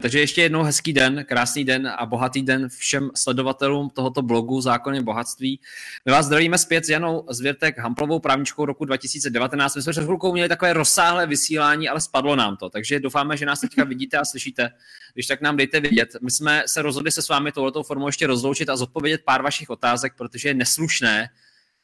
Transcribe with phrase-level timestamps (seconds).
[0.00, 5.02] Takže ještě jednou hezký den, krásný den a bohatý den všem sledovatelům tohoto blogu Zákony
[5.02, 5.60] bohatství.
[6.06, 9.76] My vás zdravíme zpět s Janou Zvěrtek Hamplovou, právničkou roku 2019.
[9.76, 13.46] My jsme před chvilkou měli takové rozsáhlé vysílání, ale spadlo nám to, takže doufáme, že
[13.46, 14.70] nás teďka vidíte a slyšíte.
[15.14, 16.16] Když tak nám dejte vidět.
[16.22, 19.70] My jsme se rozhodli se s vámi touto formou ještě rozloučit a zodpovědět pár vašich
[19.70, 21.28] otázek, protože je neslušné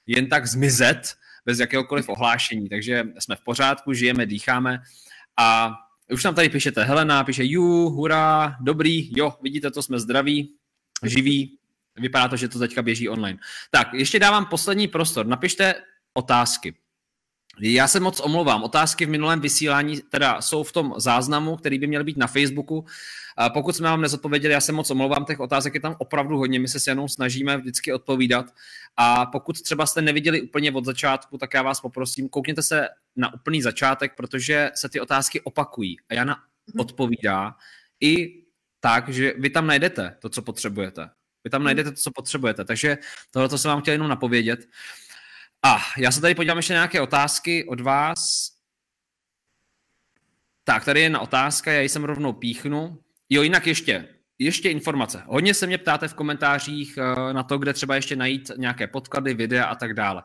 [0.06, 1.14] jen tak zmizet
[1.47, 2.69] bez jakéhokoliv ohlášení.
[2.69, 4.78] Takže jsme v pořádku, žijeme, dýcháme
[5.37, 5.73] a
[6.12, 10.52] už tam tady píšete Helena, píše ju, hurá, dobrý, jo, vidíte to, jsme zdraví,
[11.02, 11.59] živí,
[11.97, 13.38] vypadá to, že to teďka běží online.
[13.70, 15.74] Tak, ještě dávám poslední prostor, napište
[16.14, 16.74] otázky.
[17.61, 18.62] Já se moc omlouvám.
[18.62, 22.84] Otázky v minulém vysílání teda jsou v tom záznamu, který by měl být na Facebooku.
[23.53, 26.69] Pokud jsme vám nezodpověděli, já se moc omlouvám, těch otázek je tam opravdu hodně, my
[26.69, 28.47] se s Janou snažíme vždycky odpovídat.
[28.97, 33.34] A pokud třeba jste neviděli úplně od začátku, tak já vás poprosím, koukněte se na
[33.34, 35.97] úplný začátek, protože se ty otázky opakují.
[36.09, 36.81] A Jana mhm.
[36.81, 37.56] odpovídá
[38.00, 38.42] i
[38.81, 41.11] tak, že vy tam najdete to, co potřebujete.
[41.44, 41.64] Vy tam mhm.
[41.64, 42.64] najdete to, co potřebujete.
[42.64, 42.98] Takže
[43.31, 44.69] tohle to jsem vám chtěl jenom napovědět.
[45.62, 48.50] A já se tady podívám ještě na nějaké otázky od vás.
[50.64, 53.03] Tak, tady je jedna otázka, já ji sem rovnou píchnu.
[53.31, 55.22] Jo, jinak ještě, ještě informace.
[55.27, 59.34] Hodně se mě ptáte v komentářích eh, na to, kde třeba ještě najít nějaké podklady,
[59.34, 60.22] videa a tak dále.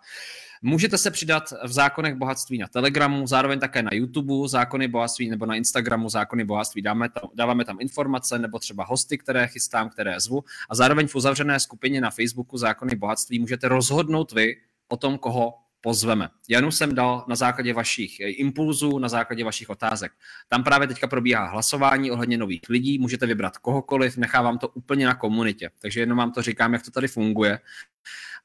[0.64, 5.45] Můžete se přidat v zákonech bohatství na Telegramu, zároveň také na YouTube zákony bohatství nebo
[5.45, 6.81] na Instagramu zákony bohatství.
[6.81, 10.44] Dáme tam, dáváme tam informace nebo třeba hosty, které chystám, které zvu.
[10.70, 14.56] A zároveň v uzavřené skupině na Facebooku zákony bohatství můžete rozhodnout vy
[14.88, 16.30] o tom, koho pozveme.
[16.50, 20.12] Janu jsem dal na základě vašich impulzů, na základě vašich otázek.
[20.48, 25.16] Tam právě teďka probíhá hlasování ohledně nových lidí, můžete vybrat kohokoliv, nechávám to úplně na
[25.16, 25.72] komunitě.
[25.81, 27.59] Takže jenom vám to říkám, jak to tady funguje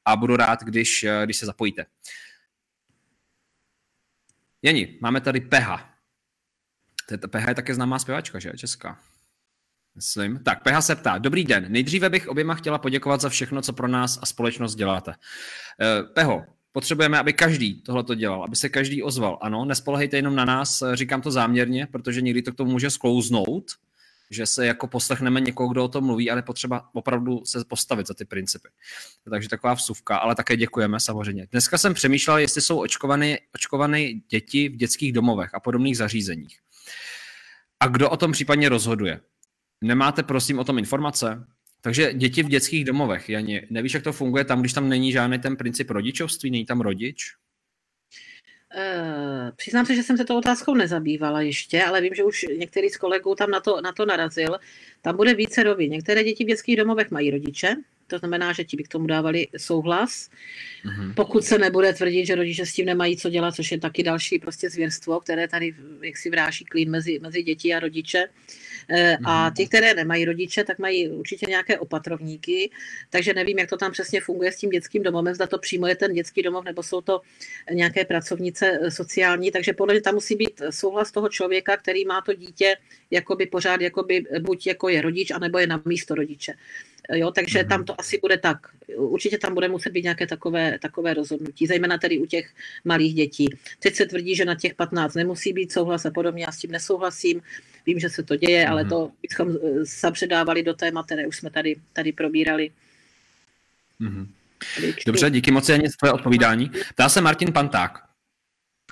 [0.05, 1.85] a budu rád, když, když se zapojíte.
[4.61, 5.89] Jani, máme tady Peha.
[7.29, 8.51] Peha je také známá zpěvačka, že?
[8.55, 8.99] Česká.
[9.95, 10.39] Myslím.
[10.43, 11.17] Tak, Peha se ptá.
[11.17, 11.71] Dobrý den.
[11.71, 15.13] Nejdříve bych oběma chtěla poděkovat za všechno, co pro nás a společnost děláte.
[15.81, 19.37] Eh, Peho, potřebujeme, aby každý tohle to dělal, aby se každý ozval.
[19.41, 23.71] Ano, nespolehejte jenom na nás, říkám to záměrně, protože někdy to k tomu může sklouznout,
[24.29, 28.13] že se jako poslechneme někoho, kdo o tom mluví, ale potřeba opravdu se postavit za
[28.13, 28.67] ty principy.
[29.29, 31.47] Takže taková vsuvka, ale také děkujeme samozřejmě.
[31.51, 36.59] Dneska jsem přemýšlel, jestli jsou očkované, očkované děti v dětských domovech a podobných zařízeních.
[37.79, 39.19] A kdo o tom případně rozhoduje?
[39.83, 41.45] Nemáte prosím o tom informace?
[41.87, 45.39] Takže děti v dětských domovech, Janě, nevíš, jak to funguje tam, když tam není žádný
[45.39, 47.33] ten princip rodičovství, není tam rodič?
[48.75, 52.89] Uh, přiznám se, že jsem se tou otázkou nezabývala ještě, ale vím, že už některý
[52.89, 54.57] z kolegů tam na to, na to narazil.
[55.01, 55.91] Tam bude více rovin.
[55.91, 57.75] Některé děti v dětských domovech mají rodiče,
[58.07, 60.29] to znamená, že ti by k tomu dávali souhlas.
[60.85, 61.13] Mm-hmm.
[61.13, 64.39] Pokud se nebude tvrdit, že rodiče s tím nemají co dělat, což je taky další
[64.39, 68.17] prostě zvěrstvo, které tady jak si vráší klín mezi, mezi děti a rodiče.
[68.17, 68.29] E,
[69.25, 69.53] a mhm.
[69.53, 72.71] ti, které nemají rodiče, tak mají určitě nějaké opatrovníky,
[73.09, 75.95] takže nevím, jak to tam přesně funguje s tím dětským domovem, zda to přímo je
[75.95, 77.21] ten dětský domov, nebo jsou to
[77.71, 82.21] nějaké pracovnice e, sociální, takže podle mě tam musí být souhlas toho člověka, který má
[82.21, 82.75] to dítě
[83.11, 86.53] jakoby pořád, jakoby buď jako je rodič, anebo je na místo rodiče.
[87.13, 88.57] Jo, takže tam to asi bude tak.
[88.95, 92.53] Určitě tam bude muset být nějaké takové, takové rozhodnutí, zejména tedy u těch
[92.85, 93.47] malých dětí.
[93.79, 96.71] Teď se tvrdí, že na těch 15 nemusí být souhlas a podobně, já s tím
[96.71, 97.41] nesouhlasím.
[97.85, 98.71] Vím, že se to děje, mm-hmm.
[98.71, 98.89] ale mhm.
[98.89, 102.71] to bychom eh, se předávali do témat, které už jsme tady, tady probírali.
[104.01, 104.27] Mm-hmm.
[105.05, 106.71] Dobře, díky moc za tvoje odpovídání.
[106.93, 108.06] Ptá se Martin Panták.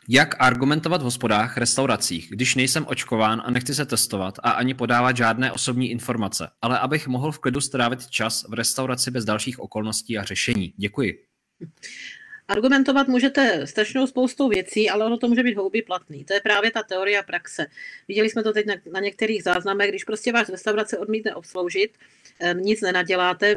[0.09, 5.17] Jak argumentovat v hospodách, restauracích, když nejsem očkován a nechci se testovat a ani podávat
[5.17, 10.17] žádné osobní informace, ale abych mohl v klidu strávit čas v restauraci bez dalších okolností
[10.17, 10.73] a řešení?
[10.77, 11.13] Děkuji.
[12.47, 16.25] Argumentovat můžete strašnou spoustou věcí, ale ono to může být houby platný.
[16.25, 17.65] To je právě ta teorie praxe.
[18.07, 21.91] Viděli jsme to teď na, na některých záznamech, když prostě váš restaurace odmítne obsloužit,
[22.53, 23.55] nic nenaděláte.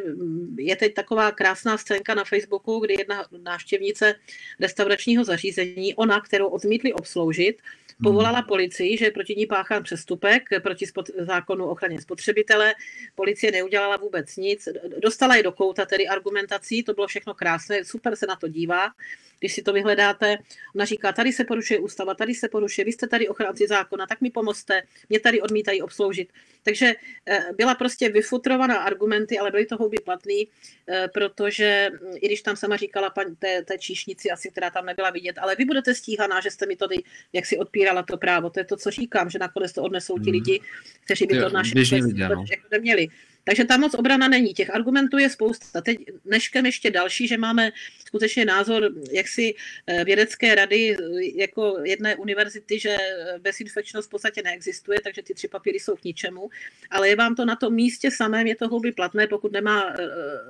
[0.56, 4.14] Je teď taková krásná scénka na Facebooku, kdy jedna návštěvnice
[4.61, 7.62] restauračního zařízení, ona, kterou odmítli obsloužit,
[8.02, 12.75] povolala policii, že je proti ní páchán přestupek proti spod, zákonu ochraně spotřebitele.
[13.14, 14.69] Policie neudělala vůbec nic.
[15.02, 18.78] Dostala je do kouta tedy argumentací, to bylo všechno krásné, super se na to dívá,
[18.79, 18.93] ústava,
[19.41, 20.39] když si to vyhledáte,
[20.75, 24.21] ona říká, tady se porušuje ústava, tady se porušuje, vy jste tady ochránci zákona, tak
[24.21, 26.33] mi pomozte, mě tady odmítají obsloužit.
[26.63, 26.95] Takže
[27.27, 30.49] eh, byla prostě vyfutrovaná argumenty, ale byly to houby platný,
[30.89, 34.87] eh, protože hm, i když tam sama říkala paní, té, té číšnici, asi která tam
[34.87, 36.97] nebyla vidět, ale vy budete stíhaná, že jste mi tady
[37.33, 38.51] jak si odpírala to právo.
[38.51, 40.33] To je to, co říkám, že nakonec to odnesou ti mhm.
[40.33, 40.61] lidi,
[41.05, 41.85] kteří by to odnášeli,
[42.15, 42.45] no.
[42.71, 43.09] neměli.
[43.44, 44.55] Takže tam moc obrana není.
[44.55, 45.81] Těch argumentů je spousta.
[45.81, 47.73] Teď dneškem ještě další, že máme
[48.06, 49.55] skutečně názor jaksi
[49.87, 50.96] eh, vědecké rady eh,
[51.35, 56.05] jako jedné univerzity, že eh, bezinfekčnost v podstatě neexistuje, takže ty tři papíry jsou k
[56.05, 56.49] ničemu,
[56.90, 59.94] ale je vám to na tom místě samém, je to houby platné, pokud nemá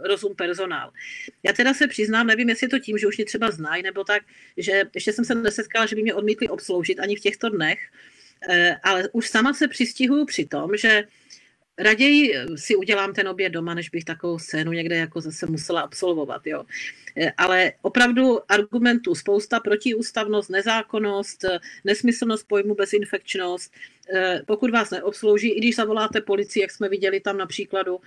[0.03, 0.93] rozum personál.
[1.43, 4.05] Já teda se přiznám, nevím, jestli je to tím, že už mě třeba znají, nebo
[4.05, 4.23] tak,
[4.57, 7.79] že ještě jsem se nesetkala, že by mě odmítli obsloužit ani v těchto dnech,
[8.83, 11.05] ale už sama se přistihuju při tom, že
[11.79, 16.47] raději si udělám ten oběd doma, než bych takovou scénu někde jako zase musela absolvovat.
[16.47, 16.65] Jo.
[17.21, 23.73] Eh, ale opravdu argumentů spousta, protiústavnost, nezákonnost, eh, nesmyslnost pojmu bezinfekčnost.
[24.15, 28.01] Eh, pokud vás neobslouží, i když zavoláte policii, jak jsme viděli tam na příkladu,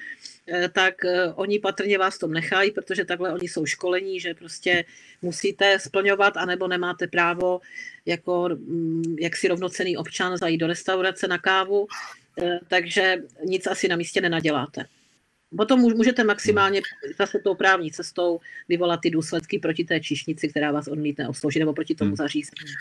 [0.73, 0.93] tak
[1.35, 4.85] oni patrně vás tom nechají, protože takhle oni jsou školení, že prostě
[5.21, 7.61] musíte splňovat, anebo nemáte právo
[8.05, 11.87] jako mm, jaksi rovnocený občan zajít do restaurace na kávu.
[12.39, 14.85] Eh, takže nic asi na místě nenaděláte.
[15.57, 16.81] Potom můžete maximálně
[17.17, 18.39] zase tou právní cestou
[18.69, 22.15] vyvolat ty důsledky proti té čišnici, která vás odmítne obsloužit, nebo proti tomu hmm.
[22.15, 22.73] zařízení.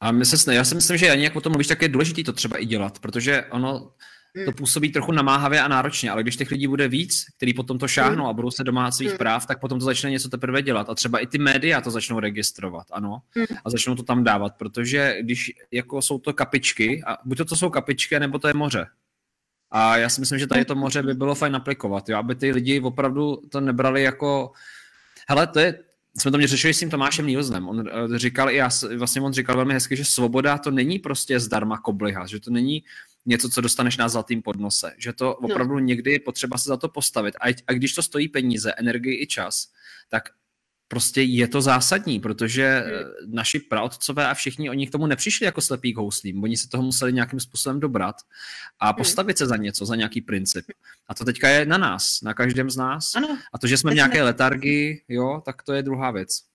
[0.00, 2.22] A my se, já si myslím, že ani jak o tom mluvíš, tak je důležité
[2.22, 3.92] to třeba i dělat, protože ono,
[4.34, 4.54] to hmm.
[4.54, 8.22] působí trochu namáhavě a náročně, ale když těch lidí bude víc, který potom to šáhnou
[8.22, 8.30] hmm.
[8.30, 9.18] a budou se doma svých hmm.
[9.18, 10.90] práv, tak potom to začne něco teprve dělat.
[10.90, 13.22] A třeba i ty média to začnou registrovat, ano,
[13.64, 17.56] a začnou to tam dávat, protože když jako jsou to kapičky, a buď to, to
[17.56, 18.86] jsou kapičky, nebo to je moře.
[19.70, 22.50] A já si myslím, že tady to moře by bylo fajn aplikovat, jo, aby ty
[22.50, 24.52] lidi opravdu to nebrali jako
[25.28, 25.78] hele, to je,
[26.18, 27.68] jsme to mě řešili s tím Tomášem Nílznem.
[27.68, 31.40] On uh, říkal i já, vlastně on říkal velmi hezky, že svoboda to není prostě
[31.40, 32.82] zdarma kobliha, že to není
[33.26, 34.92] něco, co dostaneš na zlatým podnose.
[34.98, 35.80] Že to opravdu no.
[35.80, 37.34] někdy je potřeba se za to postavit.
[37.40, 39.66] A, a když to stojí peníze, energii i čas,
[40.08, 40.28] tak
[40.88, 43.34] prostě je to zásadní, protože hmm.
[43.34, 46.42] naši praotcové a všichni oni k tomu nepřišli jako slepý k houslím.
[46.42, 48.16] Oni se toho museli nějakým způsobem dobrat
[48.80, 48.94] a hmm.
[48.94, 50.64] postavit se za něco, za nějaký princip.
[51.08, 53.14] A to teďka je na nás, na každém z nás.
[53.14, 53.38] Ano.
[53.52, 56.53] A to, že jsme v nějaké letargii, jo, tak to je druhá věc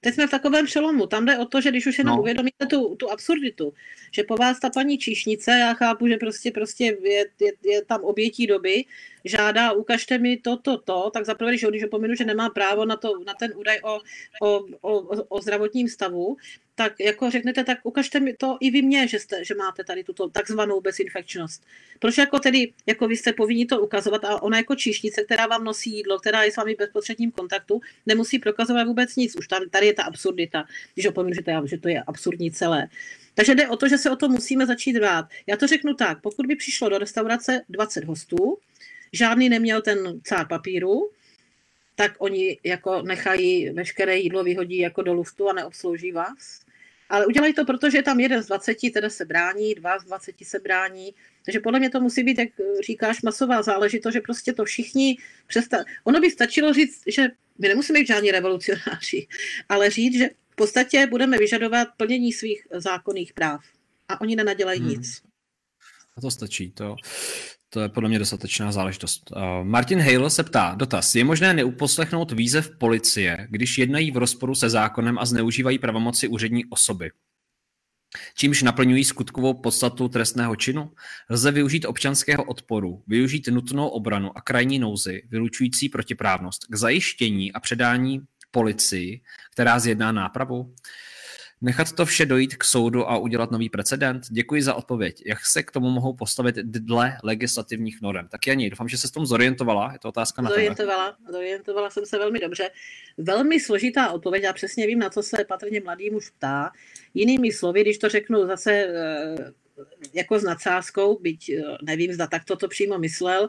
[0.00, 1.06] teď jsme v takovém přelomu.
[1.06, 2.22] Tam jde o to, že když už jenom no.
[2.22, 3.72] uvědomíte tu, tu absurditu,
[4.12, 8.00] že po vás ta paní číšnice, já chápu, že prostě, prostě je, je, je tam
[8.02, 8.84] obětí doby,
[9.24, 12.96] žádá, ukažte mi to, to, to, tak zaprvé, když, když opominu, že nemá právo na,
[12.96, 14.00] to, na ten údaj o,
[14.42, 14.98] o, o,
[15.28, 16.36] o zdravotním stavu,
[16.74, 20.04] tak jako řeknete, tak ukažte mi to i vy mě, že, jste, že máte tady
[20.04, 21.62] tuto takzvanou bezinfekčnost.
[21.98, 25.64] Proč jako tedy, jako vy jste povinni to ukazovat a ona jako číšnice, která vám
[25.64, 29.36] nosí jídlo, která je s vámi v bezprostředním kontaktu, nemusí prokazovat vůbec nic.
[29.36, 30.64] Už tam, tady je ta absurdita,
[30.94, 32.88] když opomínu, že to, je, že to je absurdní celé.
[33.34, 35.26] Takže jde o to, že se o to musíme začít dbát.
[35.46, 38.58] Já to řeknu tak, pokud by přišlo do restaurace 20 hostů,
[39.12, 41.10] žádný neměl ten cár papíru,
[41.94, 46.60] tak oni jako nechají veškeré jídlo, vyhodí jako do luftu a neobslouží vás.
[47.08, 50.58] Ale udělají to, protože tam jeden z 20, teda se brání, dva z 20 se
[50.58, 51.14] brání.
[51.44, 52.48] Takže podle mě to musí být, jak
[52.86, 55.16] říkáš, masová záležitost, že prostě to všichni
[55.46, 55.84] přestanou.
[56.04, 57.28] Ono by stačilo říct, že
[57.58, 59.26] my nemusíme být žádní revolucionáři,
[59.68, 63.64] ale říct, že v podstatě budeme vyžadovat plnění svých zákonných práv.
[64.08, 64.88] A oni nenadělají hmm.
[64.88, 65.22] nic.
[66.16, 66.70] A to stačí.
[66.70, 66.96] To,
[67.70, 69.30] to je podle mě dostatečná záležitost.
[69.36, 74.54] Uh, Martin Hale se ptá, dotaz, je možné neuposlechnout výzev policie, když jednají v rozporu
[74.54, 77.10] se zákonem a zneužívají pravomoci úřední osoby?
[78.34, 80.92] Čímž naplňují skutkovou podstatu trestného činu,
[81.30, 87.60] lze využít občanského odporu, využít nutnou obranu a krajní nouzy, vylučující protiprávnost k zajištění a
[87.60, 89.20] předání policii,
[89.52, 90.74] která zjedná nápravu.
[91.60, 94.22] Nechat to vše dojít k soudu a udělat nový precedent?
[94.30, 95.22] Děkuji za odpověď.
[95.26, 98.28] Jak se k tomu mohou postavit dle legislativních norm?
[98.28, 99.92] Tak Janí, doufám, že se s tom zorientovala.
[99.92, 101.32] Je to otázka na zorientovala, tebe.
[101.32, 102.70] Zorientovala jsem se velmi dobře.
[103.18, 106.70] Velmi složitá odpověď, já přesně vím, na co se patrně mladý muž ptá.
[107.14, 109.52] Jinými slovy, když to řeknu zase eh,
[110.14, 113.48] jako s nadsázkou, byť eh, nevím, zda tak to přímo myslel,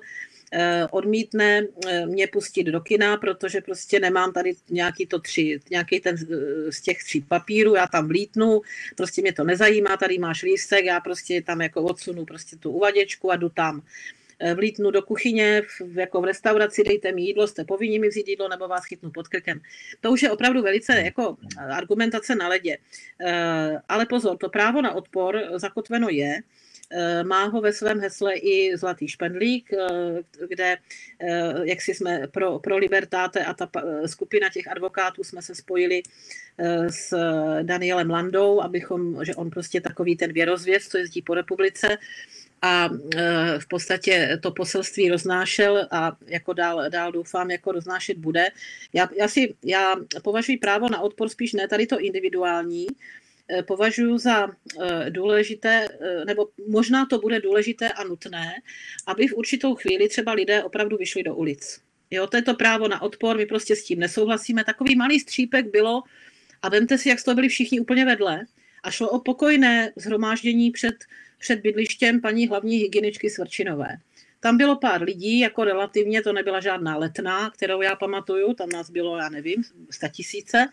[0.51, 5.99] Eh, odmítne eh, mě pustit do kina, protože prostě nemám tady nějaký to tři, nějaký
[5.99, 6.17] ten
[6.69, 8.61] z těch tří papírů, já tam vlítnu,
[8.97, 13.31] prostě mě to nezajímá, tady máš lístek, já prostě tam jako odsunu prostě tu uvaděčku
[13.31, 13.81] a jdu tam
[14.55, 15.61] vlítnu do kuchyně,
[15.93, 19.27] jako v restauraci, dejte mi jídlo, jste povinni mi vzít jídlo, nebo vás chytnu pod
[19.27, 19.61] krkem.
[20.01, 21.37] To už je opravdu velice jako
[21.69, 22.77] argumentace na ledě.
[23.89, 26.41] Ale pozor, to právo na odpor zakotveno je,
[27.23, 29.71] má ho ve svém hesle i Zlatý špendlík,
[30.47, 30.77] kde
[31.63, 33.69] jak si jsme pro, pro Libertáte a ta
[34.05, 36.01] skupina těch advokátů jsme se spojili
[36.89, 37.13] s
[37.61, 41.97] Danielem Landou, abychom, že on prostě takový ten věrozvěc, co jezdí po republice,
[42.61, 42.89] a
[43.59, 48.47] v podstatě to poselství roznášel a jako dál, dál doufám, jako roznášet bude.
[48.93, 52.87] Já, já, si, já považuji právo na odpor spíš ne tady to individuální,
[53.51, 55.87] Eh, považuji za eh, důležité,
[56.25, 58.53] nebo možná to bude důležité a nutné,
[59.07, 61.81] aby v určitou chvíli třeba lidé opravdu vyšli do ulic.
[62.11, 64.63] Jo, to je to právo na odpor, my prostě s tím nesouhlasíme.
[64.63, 66.03] Takový malý střípek bylo,
[66.61, 68.45] a vemte si, jak to byli všichni úplně vedle,
[68.83, 70.95] a šlo o pokojné zhromáždění před,
[71.39, 73.97] před bydlištěm paní hlavní hygieničky Svrčinové.
[74.39, 78.89] Tam bylo pár lidí, jako relativně, to nebyla žádná letná, kterou já pamatuju, tam nás
[78.89, 80.67] bylo, já nevím, sta tisíce.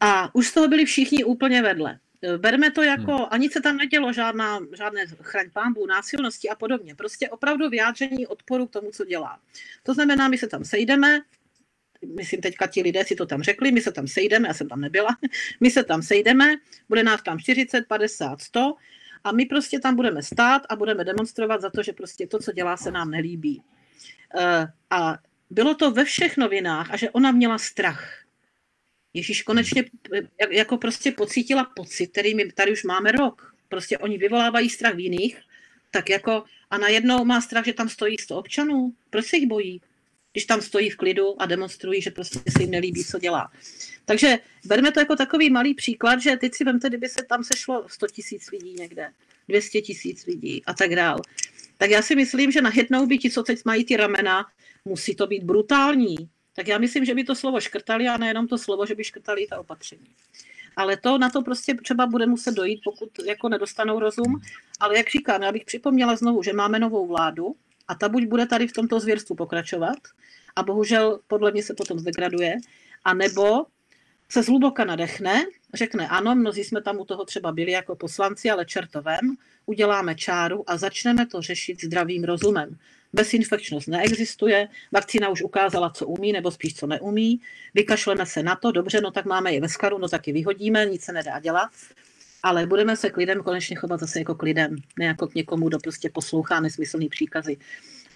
[0.00, 1.98] A už z toho byli všichni úplně vedle.
[2.36, 3.26] Berme to jako, hmm.
[3.30, 6.94] ani se tam nedělo žádná, žádné chraň pámbu, násilnosti a podobně.
[6.94, 9.38] Prostě opravdu vyjádření odporu k tomu, co dělá.
[9.82, 11.20] To znamená, my se tam sejdeme,
[12.16, 14.80] myslím teďka ti lidé si to tam řekli, my se tam sejdeme, já jsem tam
[14.80, 15.08] nebyla,
[15.60, 16.56] my se tam sejdeme,
[16.88, 18.74] bude nás tam 40, 50, 100
[19.24, 22.52] a my prostě tam budeme stát a budeme demonstrovat za to, že prostě to, co
[22.52, 23.62] dělá, se nám nelíbí.
[24.38, 25.18] Eh, a
[25.50, 28.24] bylo to ve všech novinách a že ona měla strach.
[29.14, 29.84] Ježíš konečně
[30.50, 33.54] jako prostě pocítila pocit, který my tady už máme rok.
[33.68, 35.40] Prostě oni vyvolávají strach v jiných,
[35.90, 38.92] tak jako a najednou má strach, že tam stojí 100 občanů.
[39.10, 39.80] Proč se jich bojí?
[40.32, 43.50] Když tam stojí v klidu a demonstrují, že prostě se jim nelíbí, co dělá.
[44.04, 47.86] Takže berme to jako takový malý příklad, že teď si vemte, kdyby se tam sešlo
[47.88, 49.12] 100 tisíc lidí někde,
[49.48, 51.20] 200 tisíc lidí a tak dál.
[51.78, 54.46] Tak já si myslím, že najednou by ti, co teď mají ty ramena,
[54.84, 58.58] musí to být brutální tak já myslím, že by to slovo škrtali a nejenom to
[58.58, 60.06] slovo, že by škrtali ta opatření.
[60.76, 64.40] Ale to na to prostě třeba bude muset dojít, pokud jako nedostanou rozum.
[64.80, 67.54] Ale jak říkám, já bych připomněla znovu, že máme novou vládu
[67.88, 69.98] a ta buď bude tady v tomto zvěrstvu pokračovat
[70.56, 72.56] a bohužel podle mě se potom zdegraduje,
[73.04, 73.66] a nebo
[74.28, 78.64] se zhluboka nadechne, řekne ano, mnozí jsme tam u toho třeba byli jako poslanci, ale
[78.64, 82.78] čertovem, uděláme čáru a začneme to řešit zdravým rozumem.
[83.12, 87.40] Bezinfekčnost neexistuje, vakcína už ukázala, co umí, nebo spíš co neumí.
[87.74, 90.86] Vykašleme se na to, dobře, no tak máme je ve skaru, no tak ji vyhodíme,
[90.86, 91.70] nic se nedá dělat.
[92.42, 95.68] Ale budeme se k lidem konečně chovat zase jako k lidem, ne jako k někomu,
[95.68, 97.56] kdo prostě poslouchá nesmyslný příkazy.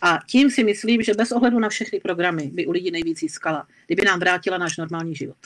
[0.03, 3.67] A tím si myslím, že bez ohledu na všechny programy by u lidí nejvíc získala,
[3.87, 5.37] kdyby nám vrátila náš normální život.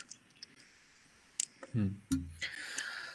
[1.75, 2.01] Hmm.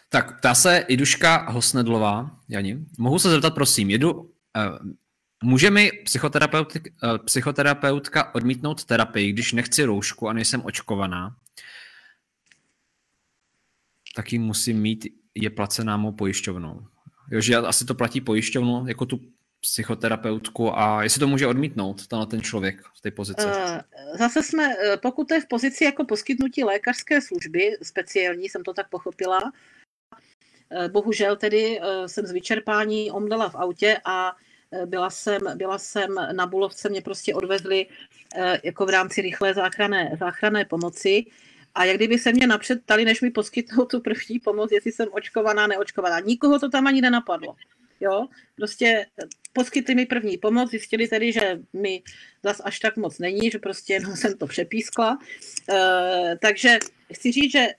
[0.10, 2.78] Tak, ptá se Iduška Hosnedlová, Jani.
[2.98, 5.02] Mohu se zeptat, prosím, jedu, eh,
[5.44, 6.82] Může mi psychoterapeut, eh,
[7.26, 11.36] psychoterapeutka odmítnout terapii, když nechci roušku a nejsem očkovaná?
[14.16, 16.86] Tak ji musím mít, je placená mou pojišťovnou.
[17.32, 19.20] Jo, že asi to platí pojišťovnu, jako tu
[19.62, 23.48] psychoterapeutku a jestli to může odmítnout tenhle ten člověk v té pozici?
[23.48, 23.84] Eh,
[24.18, 28.74] zase jsme, eh, pokud to je v pozici jako poskytnutí lékařské služby, speciální, jsem to
[28.74, 29.40] tak pochopila,
[30.92, 34.36] bohužel tedy jsem z vyčerpání omdlela v autě a
[34.86, 37.88] byla jsem, byla jsem na Bulovce, mě prostě odvezli
[38.36, 41.26] eh, jako v rámci rychlé záchranné, záchranné pomoci.
[41.76, 45.08] A jak kdyby se mě napřed ptali, než mi poskytnou tu první pomoc, jestli jsem
[45.12, 46.20] očkovaná, neočkovaná.
[46.20, 47.56] Nikoho to tam ani nenapadlo.
[48.02, 48.28] Jo?
[48.56, 49.06] Prostě
[49.54, 52.04] poskytli mi první pomoc, zjistili tedy, že mi
[52.44, 55.20] zas až tak moc není, že prostě jenom jsem to přepískla.
[55.70, 56.80] E, takže
[57.14, 57.74] chci říct, že e,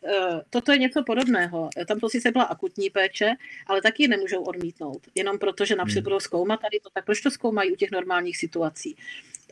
[0.50, 1.70] toto je něco podobného.
[1.88, 3.30] Tam to sice byla akutní péče,
[3.66, 5.06] ale taky nemůžou odmítnout.
[5.14, 6.04] Jenom proto, že například hmm.
[6.04, 8.96] budou zkoumat tady to, tak proč to zkoumají u těch normálních situací?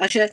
[0.00, 0.30] Takže e,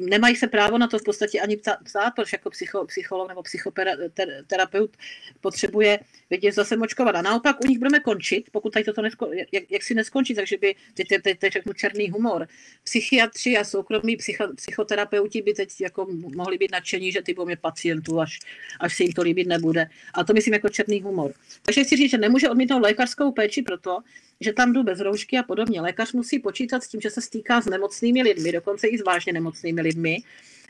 [0.00, 4.96] nemají se právo na to v podstatě ani ptát, protože jako psycho, psycholog nebo psychoterapeut
[5.40, 5.98] potřebuje
[6.30, 7.14] vědět, zase močkovat.
[7.14, 10.56] A naopak u nich budeme končit, pokud tady toto nesko, jak, jak si neskončí, takže
[10.56, 12.48] by, teď, teď, teď, teď řeknu černý humor,
[12.84, 16.06] psychiatři a soukromí psycho, psychoterapeuti by teď jako
[16.36, 18.38] mohli být nadšení, že ty budou pacientů, až,
[18.80, 19.90] až se jim to líbit nebude.
[20.14, 21.32] A to myslím jako černý humor.
[21.62, 23.98] Takže chci říct, že nemůže odmítnout lékařskou péči proto,
[24.40, 25.80] že tam jdu bez roušky a podobně.
[25.80, 29.32] Lékař musí počítat s tím, že se stýká s nemocnými lidmi, dokonce i s vážně
[29.32, 30.16] nemocnými lidmi.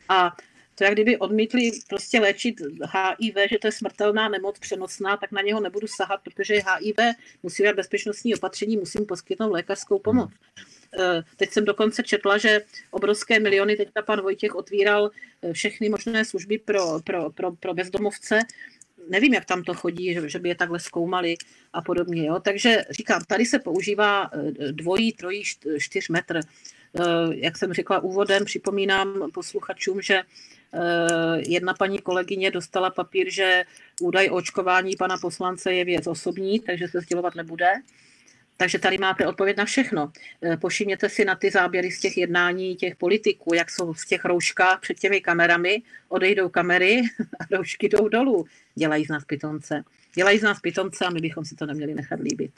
[0.09, 0.37] A
[0.79, 5.43] to jak kdyby odmítli prostě léčit HIV, že to je smrtelná nemoc přenosná, tak na
[5.43, 6.97] něho nebudu sahat, protože HIV
[7.43, 10.31] musí mít bezpečnostní opatření, musím poskytnout lékařskou pomoc.
[10.99, 15.11] Eh, teď jsem dokonce četla, že obrovské miliony, teďka pan Vojtěch otvíral
[15.43, 18.41] eh, všechny možné služby pro, pro, pro, pro bezdomovce,
[19.09, 21.37] nevím, jak tam to chodí, že, že by je takhle zkoumali
[21.73, 22.27] a podobně.
[22.27, 22.41] Jo?
[22.41, 25.43] Takže říkám, tady se používá eh, dvojí, trojí,
[25.79, 26.41] čtyř metr.
[27.31, 30.23] Jak jsem řekla úvodem, připomínám posluchačům, že
[31.37, 33.65] jedna paní kolegyně dostala papír, že
[34.01, 37.73] údaj o očkování pana poslance je věc osobní, takže se sdělovat nebude.
[38.61, 40.13] Takže tady máte odpověď na všechno.
[40.43, 44.25] Eh, Pošimněte si na ty záběry z těch jednání těch politiků, jak jsou v těch
[44.25, 47.01] rouškách před těmi kamerami, odejdou kamery
[47.41, 48.47] a roušky jdou dolů.
[48.75, 49.85] Dělají z nás pitonce.
[50.15, 52.53] Dělají z nás pitonce a my bychom si to neměli nechat líbit.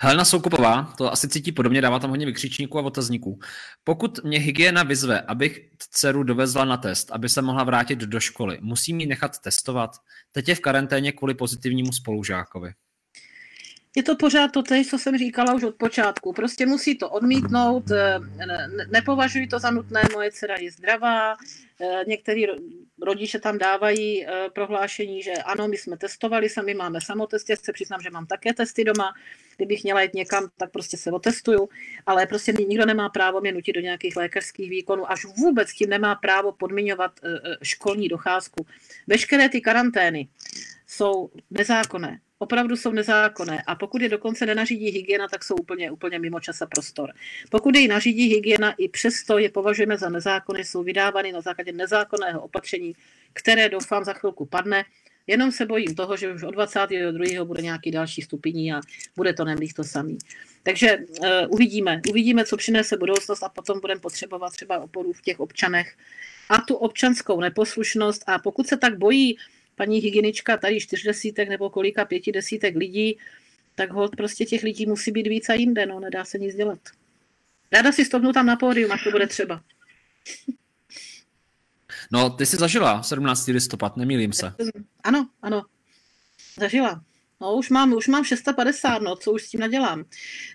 [0.00, 3.38] Helena Soukupová, to asi cítí podobně, dává tam hodně vykřičníků a otazníků.
[3.84, 8.58] Pokud mě hygiena vyzve, abych dceru dovezla na test, aby se mohla vrátit do školy,
[8.60, 9.90] musí mi nechat testovat.
[10.32, 12.72] Teď je v karanténě kvůli pozitivnímu spolužákovi
[13.98, 16.32] je to pořád to co jsem říkala už od počátku.
[16.32, 18.18] Prostě musí to odmítnout, eh,
[18.90, 21.34] nepovažuji to za nutné, moje dcera je zdravá,
[21.80, 22.46] eh, některý
[23.02, 28.00] rodiče tam dávají eh, prohlášení, že ano, my jsme testovali, sami máme samotesty, se přiznám,
[28.00, 29.14] že mám také testy doma,
[29.56, 31.68] kdybych měla jít někam, tak prostě se otestuju,
[32.06, 36.14] ale prostě nikdo nemá právo mě nutit do nějakých lékařských výkonů, až vůbec tím nemá
[36.14, 37.12] právo podmiňovat
[37.62, 38.66] školní docházku.
[39.06, 40.28] Veškeré ty karantény
[40.86, 46.18] jsou nezákonné opravdu jsou nezákonné a pokud je dokonce nenařídí hygiena, tak jsou úplně, úplně
[46.18, 47.12] mimo čas a prostor.
[47.50, 52.40] Pokud je nařídí hygiena, i přesto je považujeme za nezákonné, jsou vydávány na základě nezákonného
[52.40, 52.94] opatření,
[53.32, 54.84] které doufám za chvilku padne.
[55.26, 57.44] Jenom se bojím toho, že už od 22.
[57.44, 58.80] bude nějaký další stupiní a
[59.16, 60.18] bude to nemlých to samý.
[60.62, 65.40] Takže uh, uvidíme, uvidíme, co přinese budoucnost a potom budeme potřebovat třeba oporu v těch
[65.40, 65.96] občanech
[66.48, 69.36] a tu občanskou neposlušnost a pokud se tak bojí
[69.78, 73.18] paní hygienička tady čtyř desítek nebo kolika pěti desítek lidí,
[73.74, 76.78] tak hold prostě těch lidí musí být víc a jinde, no, nedá se nic dělat.
[77.72, 79.62] Ráda si stopnu tam na pódium, až to bude třeba.
[82.12, 83.46] No, ty jsi zažila 17.
[83.46, 84.52] listopad, nemýlím se.
[85.04, 85.62] Ano, ano.
[86.60, 87.04] Zažila.
[87.40, 90.04] No, už mám, už mám 650, no, co už s tím nadělám.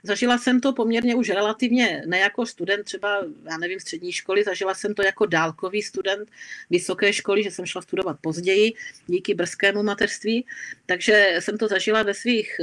[0.03, 4.73] Zažila jsem to poměrně už relativně, ne jako student třeba, já nevím, střední školy, zažila
[4.73, 6.29] jsem to jako dálkový student
[6.69, 8.73] vysoké školy, že jsem šla studovat později
[9.07, 10.45] díky brzkému mateřství,
[10.85, 12.55] takže jsem to zažila ve svých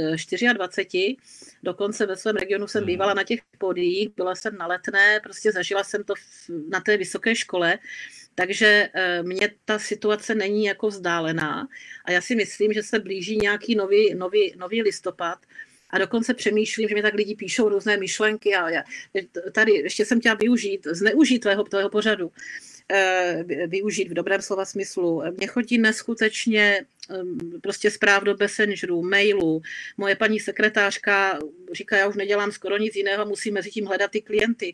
[0.53, 1.15] 24,
[1.63, 2.87] dokonce ve svém regionu jsem hmm.
[2.87, 6.13] bývala na těch podiích, byla jsem na letné, prostě zažila jsem to
[6.69, 7.79] na té vysoké škole,
[8.41, 11.67] takže eh, mně ta situace není jako vzdálená
[12.05, 15.39] a já si myslím, že se blíží nějaký nový, nový, nový listopad,
[15.89, 18.83] a dokonce přemýšlím, že mi tak lidi píšou různé myšlenky a já,
[19.51, 22.31] tady ještě jsem chtěla využít, zneužít tvého, tvého pořadu,
[22.89, 25.23] eh, využít v dobrém slova smyslu.
[25.37, 29.61] Mně chodí neskutečně ehm, prostě zpráv do Messengeru, mailu.
[29.97, 31.39] Moje paní sekretářka
[31.71, 34.73] říká, já už nedělám skoro nic jiného, musím mezi tím hledat ty klienty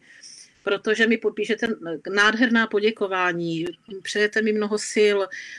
[0.67, 1.67] protože mi podpíšete
[2.09, 3.65] nádherná poděkování,
[4.03, 5.17] přejete mi mnoho sil,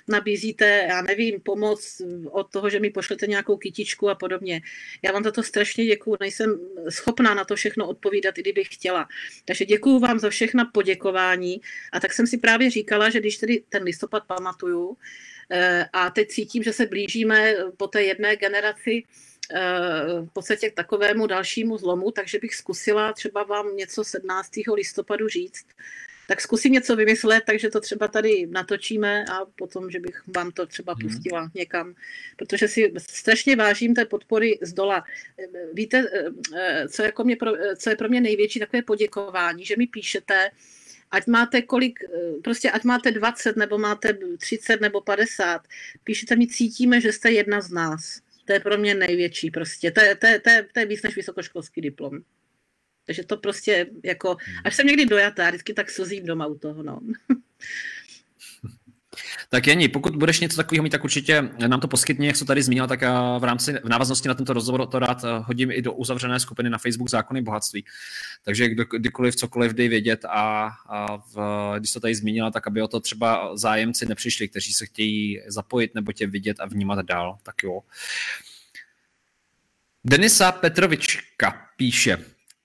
[0.08, 4.60] nabízíte, já nevím, pomoc od toho, že mi pošlete nějakou kytičku a podobně.
[5.02, 9.08] Já vám za to strašně děkuju, nejsem schopná na to všechno odpovídat, i kdybych chtěla.
[9.44, 11.60] Takže děkuju vám za všechna poděkování
[11.92, 14.96] a tak jsem si právě říkala, že když tedy ten listopad pamatuju,
[15.50, 19.02] eh, a teď cítím, že se blížíme po té jedné generaci
[20.24, 24.50] v podstatě k takovému dalšímu zlomu, takže bych zkusila třeba vám něco 17.
[24.74, 25.66] listopadu říct.
[26.28, 30.66] Tak zkusím něco vymyslet, takže to třeba tady natočíme a potom, že bych vám to
[30.66, 31.02] třeba mhm.
[31.02, 31.50] pustila hmm.
[31.54, 31.94] někam,
[32.36, 35.04] protože si strašně vážím té podpory z dola.
[35.72, 36.04] Víte,
[36.56, 40.50] eh, co, jako mě pro, co je pro mě největší takové poděkování, že mi píšete,
[41.10, 45.62] ať máte kolik, eh, prostě ať máte 20 nebo máte 30 nebo 50,
[46.04, 49.90] píšete mi, cítíme, že jste jedna z nás to je pro mě největší prostě.
[49.90, 52.18] To je, to je, to je, to je víc než vysokoškolský diplom.
[53.06, 57.00] Takže to prostě jako, až jsem někdy dojatá, vždycky tak slzím doma u toho, no.
[59.48, 62.62] Tak Jení, pokud budeš něco takového mít, tak určitě nám to poskytni, jak se tady
[62.62, 63.00] zmínila, tak
[63.38, 66.70] v rámci, v návaznosti na tento rozhovor to rád eh, hodím i do uzavřené skupiny
[66.70, 67.84] na Facebook Zákony bohatství.
[68.44, 72.82] Takže kdo, kdykoliv, cokoliv dej vědět a, a v, když to tady zmínila, tak aby
[72.82, 77.38] o to třeba zájemci nepřišli, kteří se chtějí zapojit nebo tě vidět a vnímat dál,
[77.42, 77.80] tak jo.
[80.04, 82.18] Denisa Petrovička píše,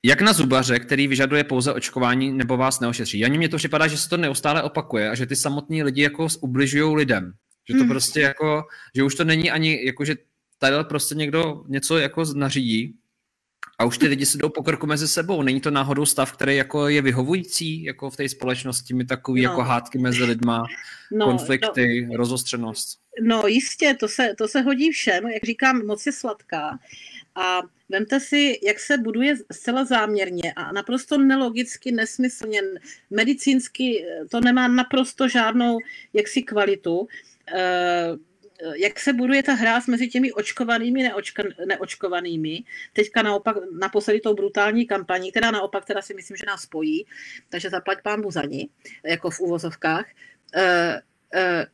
[0.04, 3.20] jak na zubaře, který vyžaduje pouze očkování nebo vás neošetří.
[3.20, 6.28] Janě mně to připadá, že se to neustále opakuje a že ty samotní lidi jako
[6.42, 7.34] ubližují lidem.
[7.70, 7.90] Že to hmm.
[7.90, 8.64] prostě jako,
[8.96, 10.16] že už to není ani jako, že
[10.60, 12.96] tady prostě někdo něco jako nařídí
[13.80, 15.42] a už ty lidi se jdou po krku mezi sebou.
[15.42, 19.50] Není to náhodou stav, který jako je vyhovující jako v té společnosti, mi takový no.
[19.50, 20.66] jako hádky mezi lidma,
[21.12, 22.18] no, konflikty, no.
[22.18, 23.00] rozostřenost.
[23.22, 25.28] No jistě, to se, to se hodí všem.
[25.28, 26.80] Jak říkám, moc je sladká.
[27.36, 32.62] A vemte si, jak se buduje zcela záměrně a naprosto nelogicky, nesmyslně,
[33.10, 35.78] medicínsky, to nemá naprosto žádnou
[36.14, 37.08] jaksi kvalitu.
[37.56, 38.18] Eh,
[38.76, 42.64] jak se buduje ta hra mezi těmi očkovanými, neočka, neočkovanými.
[42.94, 47.06] Teďka naopak naposledy tou brutální kampaní, která naopak teda si myslím, že nás spojí,
[47.50, 48.70] takže zaplať pán za ní,
[49.06, 50.06] jako v úvozovkách.
[50.56, 50.62] Uh,
[51.36, 51.66] uh,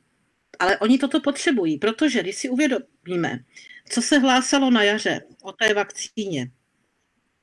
[0.59, 3.39] ale oni toto potřebují, protože když si uvědomíme,
[3.89, 6.51] co se hlásalo na jaře o té vakcíně,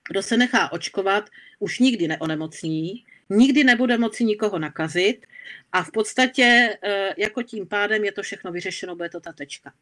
[0.08, 5.26] kdo se nechá očkovat, už nikdy neonemocní, nikdy nebude moci nikoho nakazit
[5.72, 9.72] a v podstatě eh, jako tím pádem je to všechno vyřešeno, bude to ta tečka.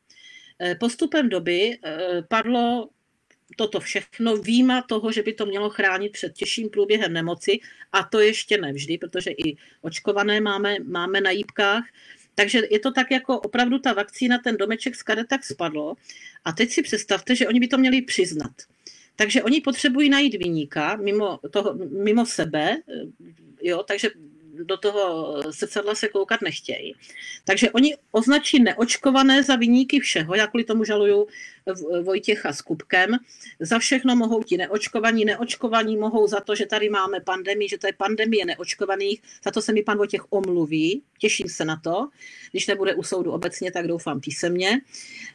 [0.60, 2.88] Eh, postupem doby eh, padlo
[3.56, 7.60] toto všechno výjima toho, že by to mělo chránit před těžším průběhem nemoci
[7.92, 11.84] a to ještě nevždy, protože i očkované máme, máme na jípkách,
[12.34, 15.94] takže je to tak jako opravdu ta vakcína, ten domeček z karetak spadlo
[16.44, 18.52] a teď si představte, že oni by to měli přiznat.
[19.16, 22.76] Takže oni potřebují najít vyníka mimo, toho, mimo sebe,
[23.62, 24.10] jo, takže
[24.64, 26.94] do toho srdcadla se koukat nechtějí.
[27.44, 31.26] Takže oni označí neočkované za vyníky všeho, já kvůli tomu žaluju
[32.02, 33.16] Vojtěcha s Kubkem.
[33.60, 37.86] Za všechno mohou ti neočkovaní, neočkovaní mohou za to, že tady máme pandemii, že to
[37.86, 39.22] je pandemie neočkovaných.
[39.44, 42.08] Za to se mi pan Vojtěch omluví, těším se na to.
[42.50, 44.80] Když nebude u soudu obecně, tak doufám písemně.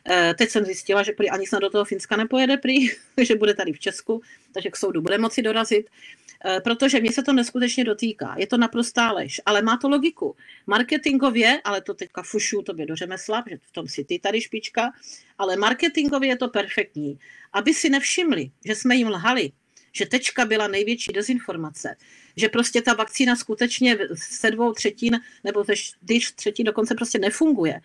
[0.10, 2.88] Eh, teď jsem zjistila, že prý ani snad do toho Finska nepojede, prý,
[3.22, 4.22] že bude tady v Česku,
[4.54, 5.90] takže k soudu bude moci dorazit.
[6.46, 8.36] Eh, protože mě se to neskutečně dotýká.
[8.38, 10.36] Je to naprostá lež, ale má to logiku.
[10.68, 14.92] Marketingově, ale to teďka fušu tobě do řemesla, že v tom si ty tady špička,
[15.38, 17.20] ale marketingově je to perfektní.
[17.54, 19.52] Aby si nevšimli, že jsme jim lhali,
[19.92, 21.96] že tečka byla největší dezinformace,
[22.36, 25.64] že prostě ta vakcína skutečně se dvou třetin nebo
[26.02, 27.82] když třetin dokonce prostě nefunguje,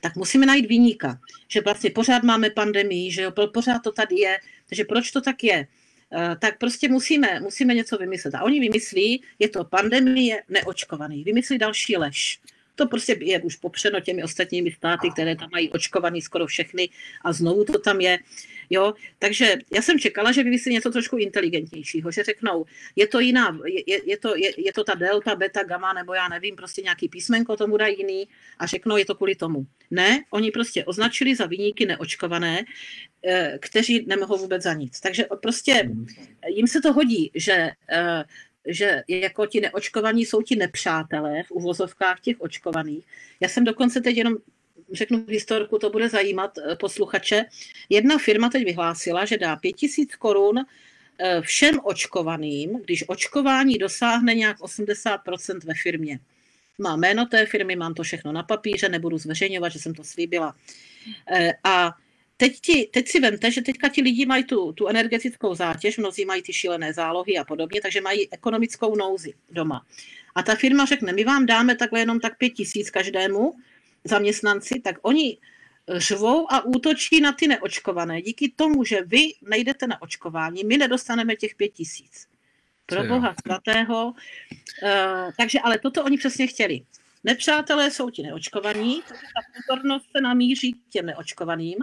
[0.00, 1.18] tak musíme najít výníka,
[1.48, 5.66] že vlastně pořád máme pandemii, že pořád to tady je, takže proč to tak je?
[6.12, 8.34] Eh, tak prostě musíme, musíme něco vymyslet.
[8.34, 12.40] A oni vymyslí, je to pandemie neočkovaný, vymyslí další lež.
[12.74, 16.88] To prostě je už popřeno těmi ostatními státy, které tam mají očkovaný skoro všechny
[17.24, 18.18] a znovu to tam je.
[18.70, 18.94] Jo?
[19.18, 22.64] Takže já jsem čekala, že vymyslí něco trošku inteligentnějšího, že řeknou,
[22.96, 26.28] je to jiná, je, je, to, je, je to ta delta, beta, gamma, nebo já
[26.28, 29.66] nevím, prostě nějaký písmenko tomu dají jiný a řeknou, je to kvůli tomu.
[29.90, 32.64] Ne, oni prostě označili za vyníky neočkované,
[33.26, 35.00] eh, kteří nemohou vůbec za nic.
[35.00, 35.90] Takže prostě
[36.48, 38.24] jim se to hodí, že eh,
[38.68, 43.04] že jako ti neočkovaní jsou ti nepřátelé v uvozovkách těch očkovaných.
[43.40, 44.34] Já jsem dokonce teď jenom
[44.92, 47.44] řeknu historku, to bude zajímat eh, posluchače.
[47.88, 50.58] Jedna firma teď vyhlásila, že dá 5000 korun
[51.18, 56.18] eh, všem očkovaným, když očkování dosáhne nějak 80% ve firmě.
[56.78, 60.54] Má jméno té firmy, mám to všechno na papíře, nebudu zveřejňovat, že jsem to slíbila.
[61.30, 61.92] Eh, a
[62.36, 66.24] teď, ti, teď si vemte, že teďka ti lidi mají tu, tu energetickou zátěž, mnozí
[66.24, 69.86] mají ty šílené zálohy a podobně, takže mají ekonomickou nouzi doma.
[70.34, 73.52] A ta firma řekne, my vám dáme takhle jenom tak pět tisíc každému
[74.04, 75.38] zaměstnanci, tak oni
[75.88, 78.22] řvou a útočí na ty neočkované.
[78.22, 82.28] Díky tomu, že vy nejdete na očkování, my nedostaneme těch pět tisíc.
[82.86, 84.06] Pro boha svatého.
[84.06, 86.80] Uh, takže ale toto oni přesně chtěli.
[87.24, 91.76] Nepřátelé jsou ti neočkovaní, takže ta pozornost se namíří k těm neočkovaným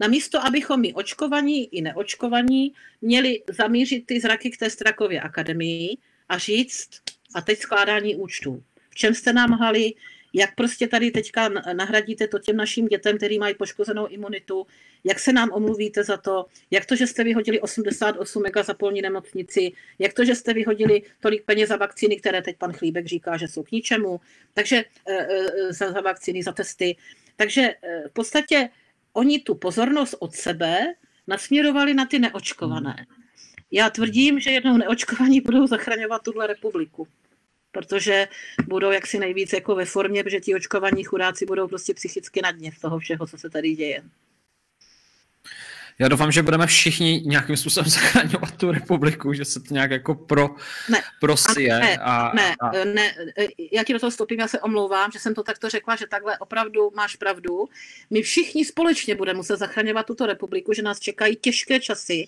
[0.00, 5.96] Namísto, abychom my očkovaní i neočkovaní měli zamířit ty zraky k té Strakově akademii
[6.28, 6.88] a říct,
[7.34, 8.62] a teď skládání účtů.
[8.90, 9.94] V čem jste nám hali,
[10.32, 14.66] jak prostě tady teďka nahradíte to těm našim dětem, který mají poškozenou imunitu,
[15.04, 19.02] jak se nám omluvíte za to, jak to, že jste vyhodili 88 mega za polní
[19.02, 23.36] nemocnici, jak to, že jste vyhodili tolik peněz za vakcíny, které teď pan Chlíbek říká,
[23.36, 24.20] že jsou k ničemu,
[24.54, 26.96] takže e, e, za, za vakcíny, za testy.
[27.36, 28.68] Takže e, v podstatě
[29.12, 30.78] oni tu pozornost od sebe
[31.26, 32.96] nasměrovali na ty neočkované.
[32.98, 33.22] Hmm.
[33.70, 37.08] Já tvrdím, že jednou neočkovaní budou zachraňovat tuhle republiku
[37.72, 38.28] protože
[38.66, 42.72] budou jaksi nejvíc jako ve formě, protože ti očkovaní chudáci budou prostě psychicky na dně
[42.72, 44.02] z toho všeho, co se tady děje.
[46.00, 50.14] Já doufám, že budeme všichni nějakým způsobem zachraňovat tu republiku, že se to nějak jako
[50.14, 50.48] pro,
[50.90, 51.78] ne, prosije.
[51.78, 52.84] Ne, a, ne, a...
[52.84, 53.14] ne,
[53.72, 56.38] já ti do toho stopím, já se omlouvám, že jsem to takto řekla, že takhle
[56.38, 57.68] opravdu máš pravdu.
[58.10, 62.26] My všichni společně budeme muset zachraňovat tuto republiku, že nás čekají těžké časy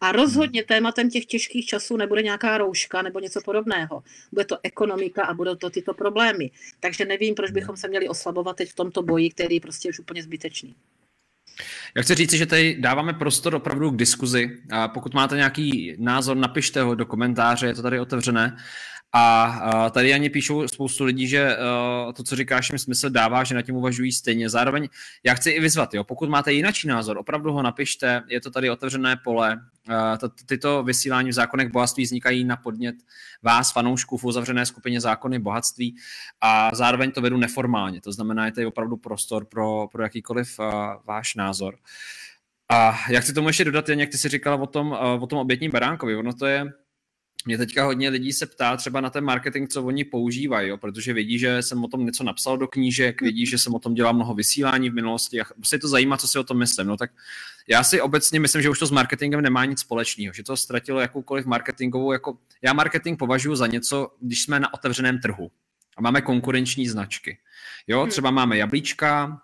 [0.00, 0.66] a rozhodně hmm.
[0.66, 4.02] tématem těch těžkých časů nebude nějaká rouška nebo něco podobného.
[4.32, 6.50] Bude to ekonomika a budou to tyto problémy.
[6.80, 9.98] Takže nevím, proč bychom se měli oslabovat teď v tomto boji, který prostě je už
[9.98, 10.74] úplně zbytečný.
[11.96, 14.50] Já chci říct, že tady dáváme prostor opravdu k diskuzi.
[14.86, 18.56] Pokud máte nějaký názor, napište ho do komentáře, je to tady otevřené.
[19.14, 21.56] A tady ani píšou spoustu lidí, že e,
[22.12, 24.50] to, co říkáš, jim smysl dává, že na tím uvažují stejně.
[24.50, 24.88] Zároveň
[25.24, 28.70] já chci i vyzvat, jo, pokud máte jiný názor, opravdu ho napište, je to tady
[28.70, 29.60] otevřené pole.
[29.90, 32.94] E, tyto vysílání v zákonech bohatství vznikají na podnět
[33.42, 35.96] vás, fanoušků v uzavřené skupině zákony bohatství
[36.40, 38.00] a zároveň to vedu neformálně.
[38.00, 40.64] To znamená, je tady opravdu prostor pro, pro jakýkoliv e,
[41.04, 41.76] váš názor.
[42.68, 45.70] A jak chci tomu ještě dodat, jak ty si říkala o tom, o tom obětním
[45.70, 46.16] beránkovi.
[46.16, 46.72] Ono to je
[47.44, 51.12] mě teďka hodně lidí se ptá třeba na ten marketing, co oni používají, jo, protože
[51.12, 54.14] vidí, že jsem o tom něco napsal do knížek, vidí, že jsem o tom dělal
[54.14, 56.86] mnoho vysílání v minulosti a prostě to zajímá, co si o tom myslím.
[56.86, 57.10] No tak
[57.68, 61.00] já si obecně myslím, že už to s marketingem nemá nic společného, že to ztratilo
[61.00, 65.50] jakoukoliv marketingovou, jako já marketing považuji za něco, když jsme na otevřeném trhu
[65.96, 67.38] a máme konkurenční značky.
[67.86, 68.10] Jo, hmm.
[68.10, 69.40] třeba máme jablíčka,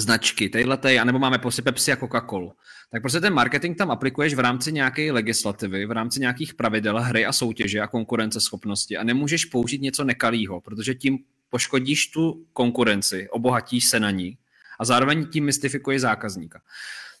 [0.00, 2.52] značky, tejletej, anebo máme prostě Pepsi a Coca-Colu.
[2.90, 7.26] Tak prostě ten marketing tam aplikuješ v rámci nějaké legislativy, v rámci nějakých pravidel hry
[7.26, 11.18] a soutěže a konkurenceschopnosti a nemůžeš použít něco nekalýho, protože tím
[11.50, 14.38] poškodíš tu konkurenci, obohatíš se na ní
[14.78, 16.60] a zároveň tím mystifikuješ zákazníka.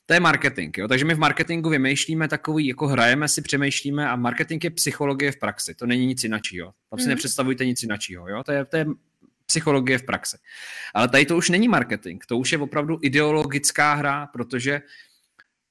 [0.06, 0.78] To je marketing.
[0.78, 0.88] Jo?
[0.88, 5.38] Takže my v marketingu vymýšlíme takový, jako hrajeme si, přemýšlíme a marketing je psychologie v
[5.38, 5.74] praxi.
[5.74, 6.72] To není nic jiného.
[6.90, 7.08] Tam si mm.
[7.08, 8.28] nepředstavujte nic jiného.
[8.28, 8.42] Jo?
[8.44, 8.86] To, je, to je
[9.46, 10.36] psychologie v praxi.
[10.94, 14.82] Ale tady to už není marketing, to už je opravdu ideologická hra, protože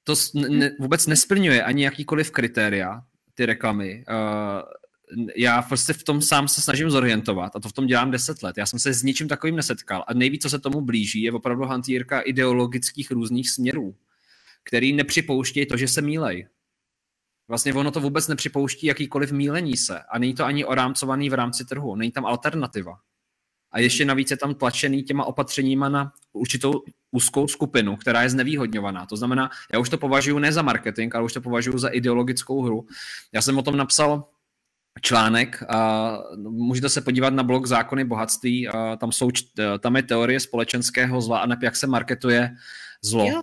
[0.04, 0.16] to
[0.50, 3.02] ne, vůbec nesplňuje ani jakýkoliv kritéria,
[3.34, 4.06] ty reklamy.
[4.10, 4.62] Uh,
[5.36, 8.58] já prostě v tom sám se snažím zorientovat a to v tom dělám deset let.
[8.58, 11.64] Já jsem se s ničím takovým nesetkal a nejvíc, co se tomu blíží, je opravdu
[11.64, 13.96] hantýrka ideologických různých směrů,
[14.64, 16.48] který nepřipouští to, že se mílej.
[17.48, 21.66] Vlastně ono to vůbec nepřipouští jakýkoliv mílení se a není to ani orámcovaný v rámci
[21.66, 23.00] trhu, není tam alternativa
[23.74, 29.06] a ještě navíc je tam tlačený těma opatřeníma na určitou úzkou skupinu, která je znevýhodňovaná.
[29.06, 32.62] To znamená, já už to považuji ne za marketing, ale už to považuji za ideologickou
[32.62, 32.86] hru.
[33.34, 34.30] Já jsem o tom napsal
[35.02, 39.30] článek a můžete se podívat na blog Zákony bohatství, a tam, jsou,
[39.80, 42.56] tam je teorie společenského zla a jak se marketuje
[43.04, 43.26] zlo.
[43.26, 43.42] Jo.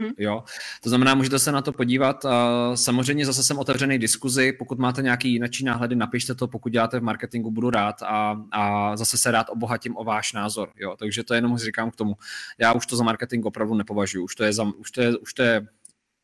[0.00, 0.12] Mm-hmm.
[0.18, 0.44] Jo,
[0.82, 2.26] to znamená, můžete se na to podívat.
[2.74, 7.02] Samozřejmě zase jsem otevřený diskuzi, pokud máte nějaký jinačí náhledy, napište to, pokud děláte v
[7.02, 10.72] marketingu, budu rád a, a zase se rád obohatím o váš názor.
[10.76, 12.14] Jo, takže to jenom říkám k tomu.
[12.58, 15.34] Já už to za marketing opravdu nepovažuji, už to je, za, už to je, už
[15.34, 15.66] to je,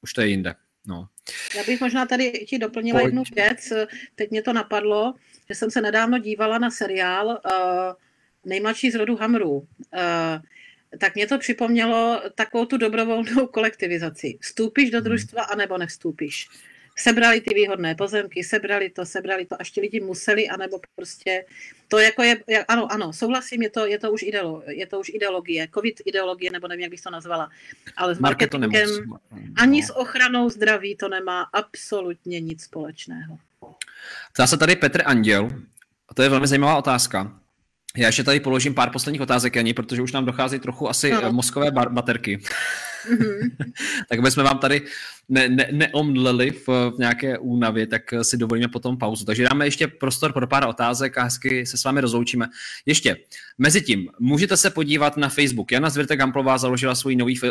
[0.02, 0.54] už to je jinde.
[0.86, 1.08] No.
[1.56, 3.06] Já bych možná tady ti doplnila Pojď.
[3.06, 3.72] jednu věc.
[4.14, 5.14] Teď mě to napadlo,
[5.48, 7.32] že jsem se nedávno dívala na seriál uh,
[8.44, 9.50] Nejmladší z rodu Hamrů.
[9.50, 9.64] Uh,
[10.98, 14.38] tak mě to připomnělo takovou tu dobrovolnou kolektivizaci.
[14.40, 15.04] Vstoupíš do hmm.
[15.04, 16.48] družstva, anebo nevstoupíš.
[16.96, 21.44] Sebrali ty výhodné pozemky, sebrali to, sebrali to, až ti lidi museli, anebo prostě
[21.88, 25.08] to jako je, ano, ano, souhlasím, je to, je to, už, ideolo, je to už
[25.08, 27.50] ideologie, covid ideologie, nebo nevím, jak bych to nazvala,
[27.96, 28.90] ale s marketingem
[29.56, 33.38] ani s ochranou zdraví to nemá absolutně nic společného.
[34.32, 35.48] Ptá se tady Petr Anděl,
[36.08, 37.39] a to je velmi zajímavá otázka.
[37.96, 41.32] Já ještě tady položím pár posledních otázek, Jani, protože už nám dochází trochu asi no.
[41.32, 42.40] mozkové bar- baterky.
[44.08, 44.82] Tak bychom vám tady
[45.30, 49.24] ne, ne, neomdleli v, v nějaké únavě, tak si dovolíme potom pauzu.
[49.24, 52.46] Takže dáme ještě prostor pro pár otázek a hezky se s vámi rozloučíme.
[52.86, 53.16] Ještě,
[53.58, 55.72] mezi tím, můžete se podívat na Facebook.
[55.72, 57.10] Jana Zvirte Gamplová založila svou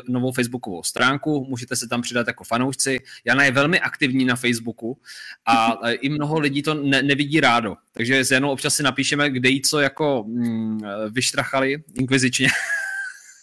[0.09, 2.99] novou facebookovou stránku, můžete se tam přidat jako fanoušci.
[3.25, 4.97] Jana je velmi aktivní na Facebooku
[5.45, 7.75] a i mnoho lidí to ne, nevidí rádo.
[7.91, 12.47] Takže s Janou občas si napíšeme, kde jí co jako mm, vyštrachali inkvizičně.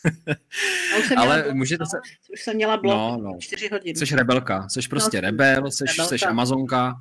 [0.98, 1.96] už Ale blok, můžete no, se...
[2.32, 3.38] Už jsem měla blok no, no.
[3.40, 3.98] 4 hodiny.
[3.98, 6.96] Jsi rebelka, jsi prostě no, rebel, jsi, jsi amazonka.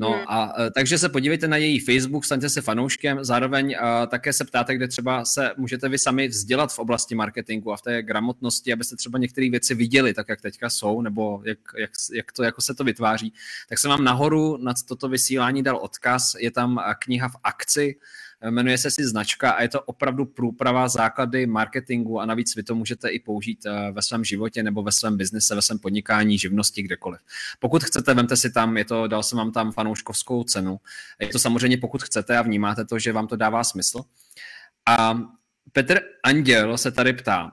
[0.00, 0.24] No hmm.
[0.28, 4.32] a e, takže se podívejte na její Facebook, staňte se fanouškem, zároveň a, e, také
[4.32, 8.02] se ptáte, kde třeba se můžete vy sami vzdělat v oblasti marketingu a v té
[8.02, 12.42] gramotnosti, abyste třeba některé věci viděli, tak jak teďka jsou, nebo jak, jak, jak to
[12.42, 13.32] jako se to vytváří.
[13.68, 17.96] Tak jsem vám nahoru na toto vysílání dal odkaz, je tam kniha v akci,
[18.50, 22.74] jmenuje se si značka a je to opravdu průprava základy marketingu a navíc vy to
[22.74, 26.82] můžete i použít eh, ve svém životě nebo ve svém biznise, ve svém podnikání, živnosti,
[26.82, 27.20] kdekoliv.
[27.58, 30.80] Pokud chcete, vemte si tam, je to, dal jsem vám tam fanouškovskou cenu.
[31.20, 34.00] Je to samozřejmě, pokud chcete a vnímáte to, že vám to dává smysl.
[34.88, 35.20] A
[35.72, 37.50] Petr Anděl se tady ptá,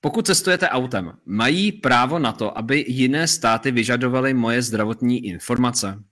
[0.00, 6.02] pokud cestujete autem, mají právo na to, aby jiné státy vyžadovaly moje zdravotní informace?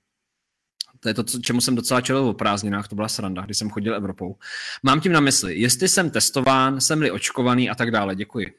[1.07, 3.95] To je to, čemu jsem docela čelil o prázdninách, to byla sranda, když jsem chodil
[3.95, 4.37] Evropou.
[4.83, 8.15] Mám tím na mysli, jestli jsem testován, jsem-li očkovaný a tak dále.
[8.15, 8.55] Děkuji.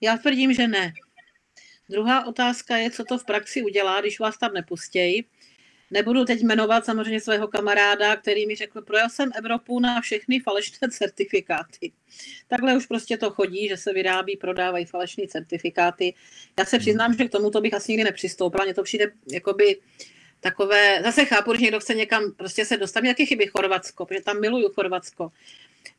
[0.00, 0.92] Já tvrdím, že ne.
[1.90, 5.24] Druhá otázka je, co to v praxi udělá, když vás tam nepustějí.
[5.90, 10.88] Nebudu teď jmenovat samozřejmě svého kamaráda, který mi řekl, projel jsem Evropu na všechny falešné
[10.90, 11.92] certifikáty.
[12.48, 16.14] Takhle už prostě to chodí, že se vyrábí, prodávají falešné certifikáty.
[16.58, 18.64] Já se přiznám, že k tomuto bych asi nikdy nepřistoupila.
[18.64, 19.76] Mně to přijde jakoby
[20.40, 24.40] takové, zase chápu, že někdo chce někam prostě se dostat, nějaké chyby Chorvatsko, protože tam
[24.40, 25.32] miluju Chorvatsko.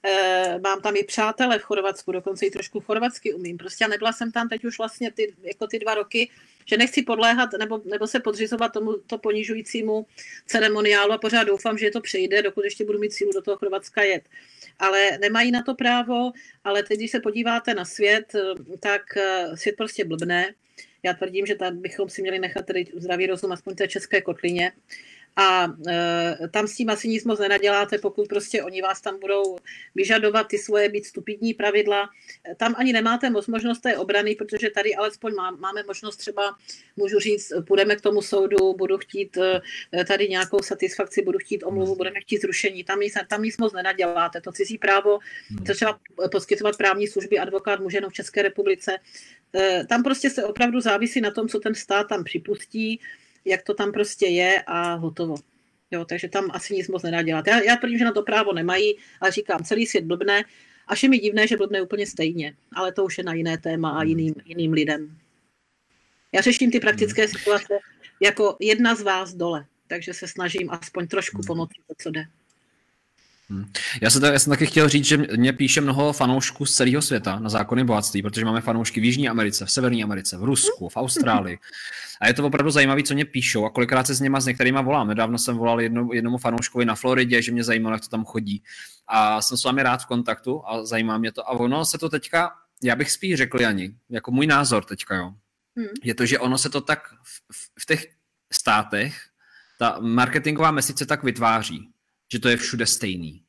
[0.04, 3.58] E, mám tam i přátele v Chorvatsku, dokonce i trošku chorvatsky umím.
[3.58, 6.30] Prostě nebyla jsem tam teď už vlastně ty, jako ty dva roky,
[6.66, 10.06] že nechci podléhat nebo, nebo se podřizovat tomu to ponižujícímu
[10.46, 14.04] ceremoniálu a pořád doufám, že to přejde, dokud ještě budu mít sílu do toho Chorvatska
[14.04, 14.24] jet.
[14.80, 16.32] Ale nemají na to právo,
[16.64, 18.36] ale teď, když se podíváte na svět,
[18.80, 20.54] tak eh, svět prostě blbne
[21.04, 24.72] já tvrdím, že tam bychom si měli nechat tedy zdravý rozum aspoň té české kotlině
[25.40, 29.58] a e, tam s tím asi nic moc nenaděláte, pokud prostě oni vás tam budou
[29.96, 32.10] vyžadovat ty svoje být stupidní pravidla.
[32.58, 36.56] Tam ani nemáte moc možnost té obrany, protože tady alespoň má, máme možnost třeba,
[36.96, 39.62] můžu říct, půjdeme k tomu soudu, budu chtít e,
[40.06, 42.84] tady nějakou satisfakci, budu chtít omluvu, budeme chtít zrušení.
[42.84, 44.42] Tam nic, tam nic moc nenaděláte.
[44.42, 45.20] To cizí právo,
[45.66, 46.00] to třeba
[46.32, 48.98] poskytovat právní služby, advokát může jenom v České republice.
[49.56, 53.00] E, tam prostě se opravdu závisí na tom, co ten stát tam připustí
[53.50, 55.36] jak to tam prostě je a hotovo.
[55.92, 57.48] Jo, takže tam asi nic moc nedá dělat.
[57.48, 60.44] Já, já tvrdím, že na to právo nemají, ale říkám, celý svět blbne.
[60.88, 63.90] Až je mi divné, že blbne úplně stejně, ale to už je na jiné téma
[63.90, 65.18] a jiným, jiným lidem.
[66.34, 67.80] Já řeším ty praktické situace
[68.22, 72.26] jako jedna z vás dole, takže se snažím aspoň trošku pomoci, to, co jde.
[73.50, 73.72] Hmm.
[74.02, 77.40] Já, se, já jsem taky chtěl říct, že mě píše mnoho fanoušků z celého světa
[77.40, 80.98] na zákony bohatství, protože máme fanoušky v Jižní Americe, v Severní Americe, v Rusku, v
[80.98, 81.60] Austrálii.
[82.22, 84.82] A je to opravdu zajímavé, co mě píšou a kolikrát se s něma s některýma
[84.82, 85.08] volám.
[85.08, 88.64] Nedávno jsem volal jedno, jednomu fanouškovi na Floridě, že mě zajímalo, jak to tam chodí.
[89.08, 91.50] A jsem s vámi rád v kontaktu a zajímá mě to.
[91.50, 92.52] A ono se to teďka,
[92.84, 95.34] já bych spíš řekl, Jani, jako můj názor teďka, jo,
[95.78, 95.88] hmm.
[96.04, 98.08] je to, že ono se to tak v, v, v těch
[98.54, 99.22] státech,
[99.80, 101.90] ta marketingová mesice tak vytváří,
[102.32, 103.44] že to je všude stejný.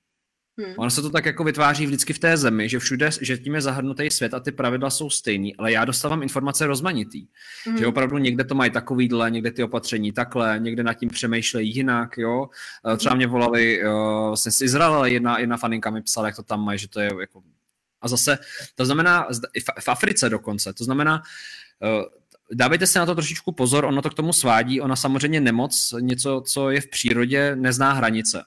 [0.58, 0.74] Hmm.
[0.76, 3.60] Ono se to tak jako vytváří vždycky v té zemi, že všude, že tím je
[3.60, 7.26] zahrnutý svět a ty pravidla jsou stejný, ale já dostávám informace rozmanitý.
[7.66, 7.78] Hmm.
[7.78, 12.18] Že opravdu někde to mají takovýhle, někde ty opatření takhle, někde nad tím přemýšlejí jinak,
[12.18, 12.48] jo.
[12.92, 13.92] Eh, třeba mě volali uh,
[14.26, 17.10] vlastně z Izraele, jedna, jedna faninka mi psala, jak to tam mají, že to je
[17.20, 17.42] jako...
[18.00, 18.38] A zase,
[18.74, 21.22] to znamená, v, v Africe dokonce, to znamená,
[21.82, 22.04] uh,
[22.52, 26.42] dávejte si na to trošičku pozor, ono to k tomu svádí, ona samozřejmě nemoc, něco,
[26.46, 28.44] co je v přírodě, nezná hranice.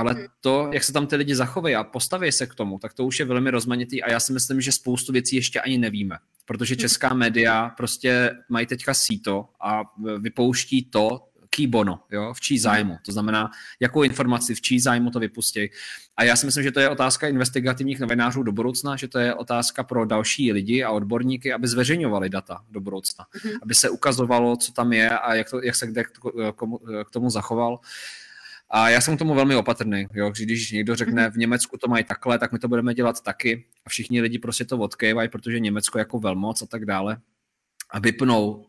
[0.00, 3.06] Ale to, jak se tam ty lidi zachovají a postaví se k tomu, tak to
[3.06, 6.16] už je velmi rozmanitý a já si myslím, že spoustu věcí ještě ani nevíme.
[6.46, 6.80] Protože hmm.
[6.80, 9.82] česká média prostě mají teďka síto a
[10.18, 12.62] vypouští to, key bono, jo, v čí hmm.
[12.62, 12.96] zájmu.
[13.06, 15.70] To znamená, jakou informaci, v čí zájmu to vypustí.
[16.16, 19.34] A já si myslím, že to je otázka investigativních novinářů do budoucna, že to je
[19.34, 23.24] otázka pro další lidi a odborníky, aby zveřejňovali data do budoucna.
[23.24, 23.58] Mm-hmm.
[23.62, 26.10] Aby se ukazovalo, co tam je a jak, to, jak se kde k,
[26.54, 27.78] komu, k tomu zachoval.
[28.70, 30.06] A já jsem k tomu velmi opatrný.
[30.14, 30.32] Jo?
[30.38, 31.32] Když někdo řekne, mhm.
[31.32, 33.66] v Německu to mají takhle, tak my to budeme dělat taky.
[33.84, 37.16] A všichni lidi prostě to odkývají, protože Německo jako velmoc a tak dále.
[37.90, 38.66] A vypnou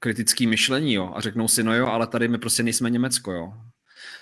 [0.00, 1.12] kritický myšlení jo?
[1.14, 3.32] a řeknou si, no jo, ale tady my prostě nejsme Německo.
[3.32, 3.52] Jo?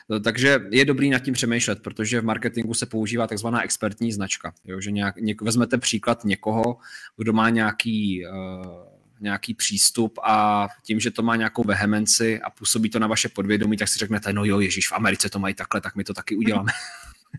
[0.08, 4.54] No, takže je dobrý nad tím přemýšlet, protože v marketingu se používá takzvaná expertní značka.
[4.64, 4.80] Jo?
[4.80, 6.76] Že nějak, něk, vezmete příklad někoho,
[7.16, 8.93] kdo má nějaký uh,
[9.24, 13.76] nějaký přístup a tím, že to má nějakou vehemenci a působí to na vaše podvědomí,
[13.76, 16.36] tak si řeknete, no jo, Ježíš, v Americe to mají takhle, tak my to taky
[16.36, 16.72] uděláme.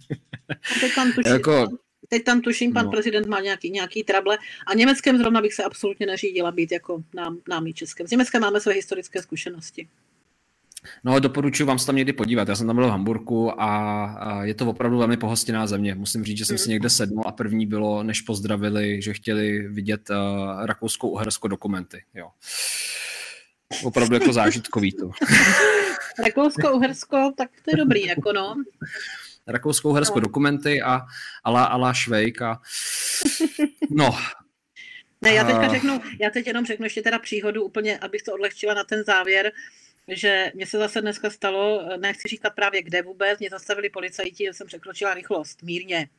[0.82, 1.68] teď tam tuším, jako,
[2.10, 2.92] teď tam tuším pan no.
[2.92, 7.38] prezident má nějaký, nějaký trable a Německém zrovna bych se absolutně neřídila být jako nám,
[7.50, 8.08] námi Českém.
[8.08, 9.88] S Německem máme své historické zkušenosti.
[11.04, 12.48] No, doporučuji vám se tam někdy podívat.
[12.48, 15.96] Já jsem tam byl v Hamburku a, a je to opravdu velmi pohostinná země.
[15.96, 20.10] Musím říct, že jsem si někde sednul a první bylo, než pozdravili, že chtěli vidět
[20.10, 22.04] uh, rakouskou uherskou dokumenty.
[22.14, 22.30] Jo.
[23.84, 25.12] Opravdu jako zážitkový to.
[26.24, 28.56] Rakousko-Uhersko, tak to je dobrý, jako no.
[29.48, 30.22] Rakousko-Uhersko no.
[30.22, 31.02] dokumenty a
[31.44, 32.62] ala, ala Švejk a
[33.90, 34.18] no,
[35.22, 38.74] ne, já teďka řeknu, já teď jenom řeknu ještě teda příhodu úplně, abych to odlehčila
[38.74, 39.52] na ten závěr
[40.08, 44.54] že mě se zase dneska stalo, nechci říkat právě kde vůbec, mě zastavili policajti, že
[44.54, 46.10] jsem překročila rychlost mírně.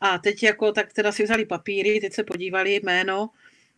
[0.00, 3.30] A teď jako, tak teda si vzali papíry, teď se podívali jméno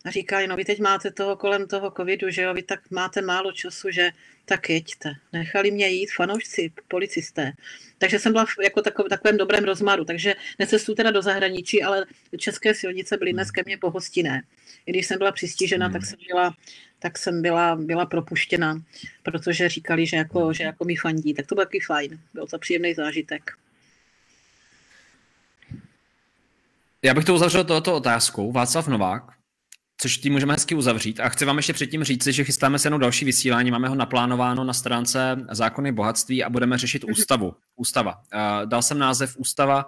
[0.05, 3.21] a říkali, no vy teď máte toho kolem toho covidu, že jo, vy tak máte
[3.21, 4.11] málo času, že
[4.45, 5.13] tak jeďte.
[5.33, 7.53] Nechali mě jít fanoušci, policisté.
[7.97, 10.05] Takže jsem byla v jako takov, takovém dobrém rozmaru.
[10.05, 12.05] Takže necestuju teda do zahraničí, ale
[12.37, 14.43] české silnice byly dnes ke mně pohostinné.
[14.85, 15.93] I když jsem byla přistižena, hmm.
[15.93, 16.55] tak jsem byla
[16.99, 18.81] tak jsem byla, byla propuštěna,
[19.23, 21.33] protože říkali, že jako, že jako mi fandí.
[21.33, 22.19] Tak to byl taky fajn.
[22.33, 23.51] Byl to příjemný zážitek.
[27.01, 28.51] Já bych to uzavřel tohoto otázkou.
[28.51, 29.36] Václav Novák,
[29.97, 31.19] což tím můžeme hezky uzavřít.
[31.19, 33.71] A chci vám ještě předtím říct, že chystáme se jenom další vysílání.
[33.71, 37.11] Máme ho naplánováno na stránce Zákony bohatství a budeme řešit mhm.
[37.11, 37.55] ústavu.
[37.75, 38.21] Ústava.
[38.65, 39.85] Dal jsem název Ústava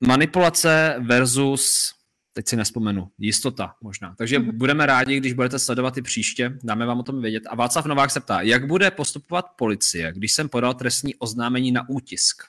[0.00, 1.96] manipulace versus
[2.36, 4.14] teď si nespomenu, jistota možná.
[4.18, 4.52] Takže mm-hmm.
[4.52, 7.42] budeme rádi, když budete sledovat i příště, dáme vám o tom vědět.
[7.46, 11.88] A Václav Novák se ptá, jak bude postupovat policie, když jsem podal trestní oznámení na
[11.88, 12.42] útisk?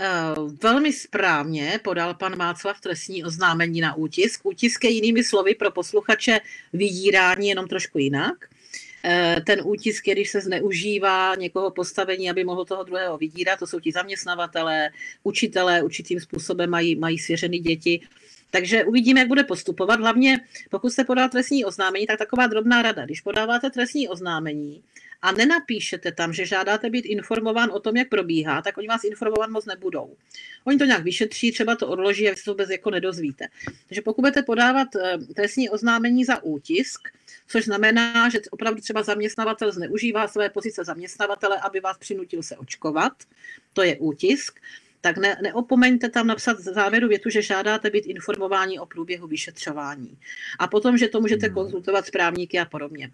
[0.00, 4.40] Uh, velmi správně podal pan Václav trestní oznámení na útisk.
[4.46, 6.40] Útisk je jinými slovy pro posluchače
[6.72, 8.34] vydírání jenom trošku jinak.
[9.04, 13.80] Uh, ten útisk když se zneužívá někoho postavení, aby mohl toho druhého vydírat, to jsou
[13.80, 14.90] ti zaměstnavatelé,
[15.22, 18.00] učitelé, určitým způsobem mají, mají svěřeny děti
[18.50, 20.00] takže uvidíme, jak bude postupovat.
[20.00, 20.40] Hlavně,
[20.70, 23.04] pokud se podá trestní oznámení, tak taková drobná rada.
[23.04, 24.82] Když podáváte trestní oznámení
[25.22, 29.50] a nenapíšete tam, že žádáte být informován o tom, jak probíhá, tak oni vás informovat
[29.50, 30.16] moc nebudou.
[30.64, 33.46] Oni to nějak vyšetří, třeba to odloží a vy se to vůbec jako nedozvíte.
[33.88, 37.08] Takže pokud budete podávat eh, trestní oznámení za útisk,
[37.48, 43.12] což znamená, že opravdu třeba zaměstnavatel zneužívá své pozice zaměstnavatele, aby vás přinutil se očkovat,
[43.72, 44.60] to je útisk,
[45.00, 50.18] tak ne, neopomeňte tam napsat závěru větu, že žádáte být informováni o průběhu vyšetřování.
[50.58, 51.54] A potom, že to můžete hmm.
[51.54, 53.10] konzultovat s právníky a podobně.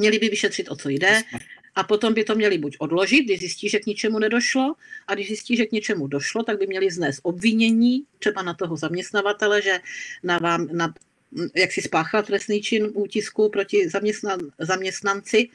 [0.00, 1.22] Měli by vyšetřit, o co jde,
[1.74, 4.74] a potom by to měli buď odložit, když zjistí, že k ničemu nedošlo,
[5.06, 8.76] a když zjistí, že k něčemu došlo, tak by měli znést obvinění, třeba na toho
[8.76, 9.78] zaměstnavatele, že
[10.22, 10.94] na vám, na,
[11.54, 15.48] jak si spáchal trestný čin útisku proti zaměstnan, zaměstnanci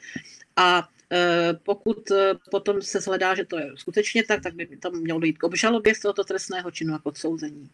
[0.56, 4.96] a e, pokud e, potom se zhledá, že to je skutečně tak, tak by tam
[4.96, 7.70] mělo dojít k obžalobě z tohoto trestného činu a k odsouzení.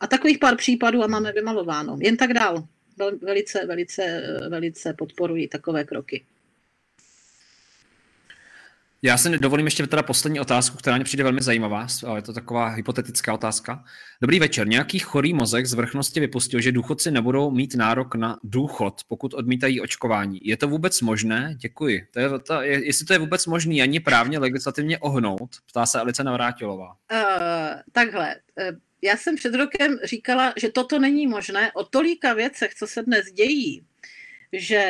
[0.00, 1.98] A takových pár případů a máme vymalováno.
[2.00, 2.64] Jen tak dál.
[3.22, 6.24] Velice, velice, velice podporuji takové kroky.
[9.02, 12.32] Já si dovolím ještě teda poslední otázku, která mě přijde velmi zajímavá, ale je to
[12.32, 13.84] taková hypotetická otázka.
[14.22, 14.68] Dobrý večer.
[14.68, 19.80] Nějaký chorý mozek z vrchnosti vypustil, že důchodci nebudou mít nárok na důchod, pokud odmítají
[19.80, 20.40] očkování.
[20.42, 21.54] Je to vůbec možné?
[21.58, 22.06] Děkuji.
[22.10, 26.00] To je, to, je, jestli to je vůbec možné ani právně legislativně ohnout, ptá se
[26.00, 26.96] Alice Navrátilová.
[27.12, 27.18] Uh,
[27.92, 28.36] takhle.
[29.02, 33.32] Já jsem před rokem říkala, že toto není možné o tolika věcech, co se dnes
[33.32, 33.84] dějí,
[34.52, 34.84] že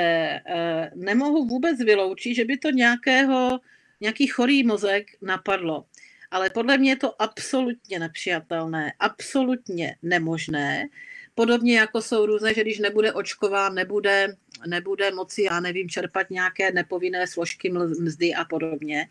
[0.48, 3.61] uh, nemohu vůbec vyloučit, že by to nějakého
[4.00, 5.84] nějaký chorý mozek napadlo.
[6.30, 10.88] Ale podle mě je to absolutně nepřijatelné, absolutně nemožné.
[11.34, 14.36] Podobně jako jsou různé, že když nebude očkován, nebude,
[14.66, 19.08] nebude moci, já nevím, čerpat nějaké nepovinné složky mzdy a podobně.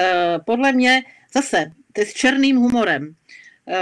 [0.00, 1.02] Eh, podle mě
[1.34, 3.14] zase, to je s černým humorem.
[3.68, 3.74] Uh,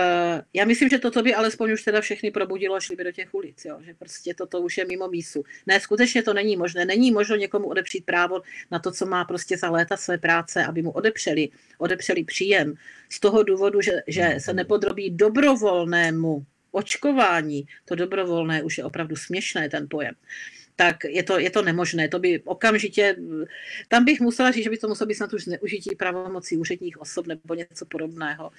[0.54, 3.34] já myslím, že toto by alespoň už teda všechny probudilo a šli by do těch
[3.34, 3.78] ulic, jo?
[3.80, 5.42] že prostě toto už je mimo mísu.
[5.66, 6.84] Ne, skutečně to není možné.
[6.84, 10.82] Není možno někomu odepřít právo na to, co má prostě za léta své práce, aby
[10.82, 12.74] mu odepřeli, odepřeli příjem.
[13.08, 17.66] Z toho důvodu, že, že se nepodrobí dobrovolnému očkování.
[17.84, 20.14] To dobrovolné už je opravdu směšné, ten pojem
[20.80, 22.08] tak je to, je to nemožné.
[22.08, 23.16] To by okamžitě,
[23.88, 27.26] tam bych musela říct, že by to muselo být snad už zneužití pravomocí úředních osob
[27.26, 28.50] nebo něco podobného.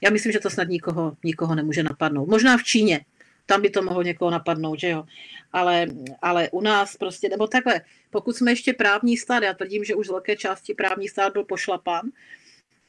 [0.00, 2.28] Já myslím, že to snad nikoho, nikoho nemůže napadnout.
[2.28, 3.00] Možná v Číně,
[3.46, 5.04] tam by to mohlo někoho napadnout, že jo.
[5.52, 5.86] Ale,
[6.22, 7.80] ale u nás prostě, nebo takhle,
[8.10, 11.44] pokud jsme ještě právní stát, já tvrdím, že už z velké části právní stát byl
[11.44, 12.02] pošlapan,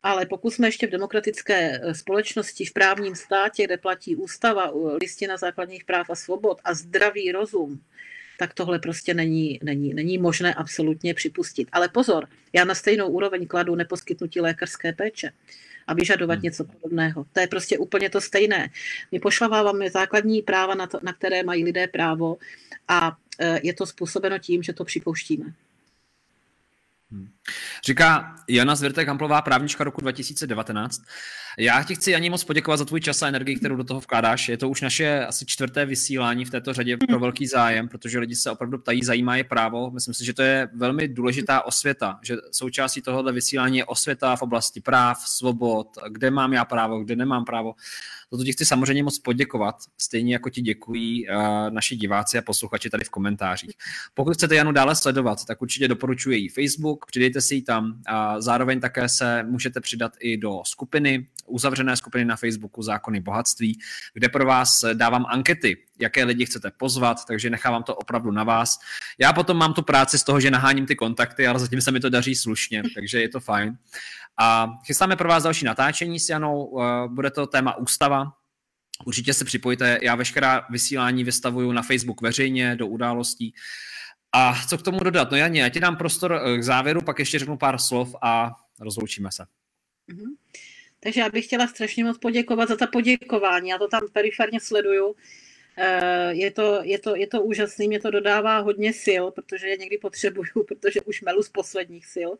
[0.04, 5.38] ale pokud jsme ještě v demokratické eh, společnosti, v právním státě, kde platí ústava, listina
[5.38, 7.82] základních práv a svobod a zdravý rozum,
[8.42, 11.68] tak tohle prostě není, není, není možné absolutně připustit.
[11.72, 15.32] Ale pozor, já na stejnou úroveň kladu neposkytnutí lékařské péče
[15.88, 16.44] a vyžadovat hmm.
[16.44, 17.26] něco podobného.
[17.34, 18.70] To je prostě úplně to stejné.
[19.12, 22.38] My pošlaváváme základní práva, na, to, na které mají lidé právo
[22.88, 25.54] a e, je to způsobeno tím, že to připouštíme.
[27.12, 27.30] Hmm.
[27.86, 31.02] Říká Jana Zvirtek Hamplová, právnička roku 2019.
[31.58, 34.50] Já ti chci ani moc poděkovat za tvůj čas a energii, kterou do toho vkládáš.
[34.50, 38.36] Je to už naše asi čtvrté vysílání v této řadě pro velký zájem, protože lidi
[38.36, 39.92] se opravdu ptají, zajímá je právo.
[39.92, 44.42] Myslím si, že to je velmi důležitá osvěta, že součástí tohohle vysílání je osvěta v
[44.42, 47.74] oblasti práv, svobod, kde mám já právo, kde nemám právo.
[48.32, 51.36] Toto ti chci samozřejmě moc poděkovat, stejně jako ti děkují uh,
[51.70, 53.72] naši diváci a posluchači tady v komentářích.
[54.14, 57.06] Pokud chcete Janu dále sledovat, tak určitě doporučuji její Facebook,
[57.40, 62.36] si ji tam a zároveň také se můžete přidat i do skupiny, uzavřené skupiny na
[62.36, 63.80] Facebooku Zákony bohatství,
[64.14, 68.80] kde pro vás dávám ankety, jaké lidi chcete pozvat, takže nechávám to opravdu na vás.
[69.18, 72.00] Já potom mám tu práci z toho, že naháním ty kontakty, ale zatím se mi
[72.00, 73.78] to daří slušně, takže je to fajn.
[74.40, 78.32] A chystáme pro vás další natáčení s Janou, eh, bude to téma ústava,
[79.06, 83.54] Určitě se připojte, já veškerá vysílání vystavuju na Facebook veřejně do událostí.
[84.34, 85.32] A co k tomu dodat?
[85.32, 88.52] No Janě, já ti dám prostor eh, k závěru, pak ještě řeknu pár slov a
[88.80, 89.44] rozloučíme se.
[89.44, 90.36] Mm-hmm.
[91.00, 93.70] Takže já bych chtěla strašně moc poděkovat za ta poděkování.
[93.70, 95.16] Já to tam periferně sleduju.
[95.78, 99.78] Eh, je to, je, to, je to úžasný, mě to dodává hodně sil, protože je
[99.78, 102.32] někdy potřebuju, protože už melu z posledních sil.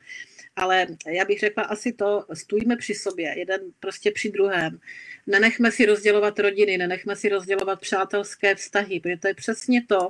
[0.56, 4.80] Ale já bych řekla asi to, stůjme při sobě, jeden prostě při druhém.
[5.28, 10.10] Nenechme si rozdělovat rodiny, nenechme si rozdělovat přátelské vztahy, protože to je přesně to,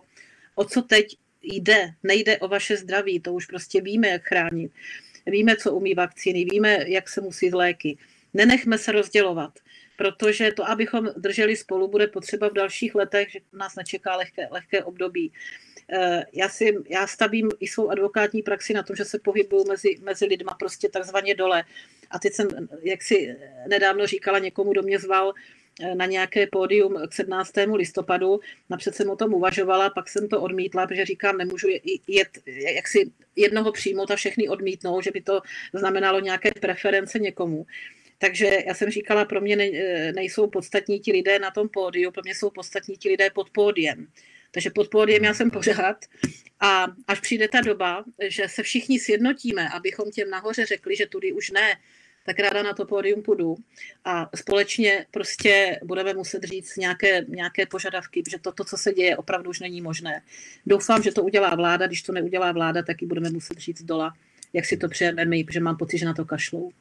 [0.55, 1.93] o co teď jde.
[2.03, 4.71] Nejde o vaše zdraví, to už prostě víme, jak chránit.
[5.25, 7.97] Víme, co umí vakcíny, víme, jak se musí léky.
[8.33, 9.51] Nenechme se rozdělovat
[10.01, 14.83] protože to, abychom drželi spolu, bude potřeba v dalších letech, že nás nečeká lehké, lehké
[14.83, 15.33] období.
[15.93, 19.97] Eh, já, si, já stavím i svou advokátní praxi na tom, že se pohybuju mezi,
[20.01, 21.63] mezi lidma prostě takzvaně dole.
[22.11, 22.47] A teď jsem,
[22.81, 23.35] jak si
[23.67, 25.33] nedávno říkala, někomu do mě zval
[25.93, 27.51] na nějaké pódium k 17.
[27.75, 28.39] listopadu.
[28.69, 31.67] Napřed jsem o tom uvažovala, pak jsem to odmítla, protože říkám, nemůžu
[32.07, 32.27] jet,
[32.75, 35.41] jak si jednoho přijmout a všechny odmítnout, že by to
[35.73, 37.65] znamenalo nějaké preference někomu.
[38.17, 39.55] Takže já jsem říkala, pro mě
[40.15, 44.07] nejsou podstatní ti lidé na tom pódiu, pro mě jsou podstatní ti lidé pod pódiem.
[44.51, 46.05] Takže pod pódiem já jsem pořád
[46.59, 51.33] a až přijde ta doba, že se všichni sjednotíme, abychom těm nahoře řekli, že tudy
[51.33, 51.77] už ne,
[52.25, 53.55] tak ráda na to pódium půjdu
[54.05, 59.17] a společně prostě budeme muset říct nějaké, nějaké požadavky, že to, to, co se děje,
[59.17, 60.21] opravdu už není možné.
[60.65, 64.13] Doufám, že to udělá vláda, když to neudělá vláda, tak ji budeme muset říct dola,
[64.53, 66.71] jak si to přejeme my, protože mám pocit, že na to kašlou.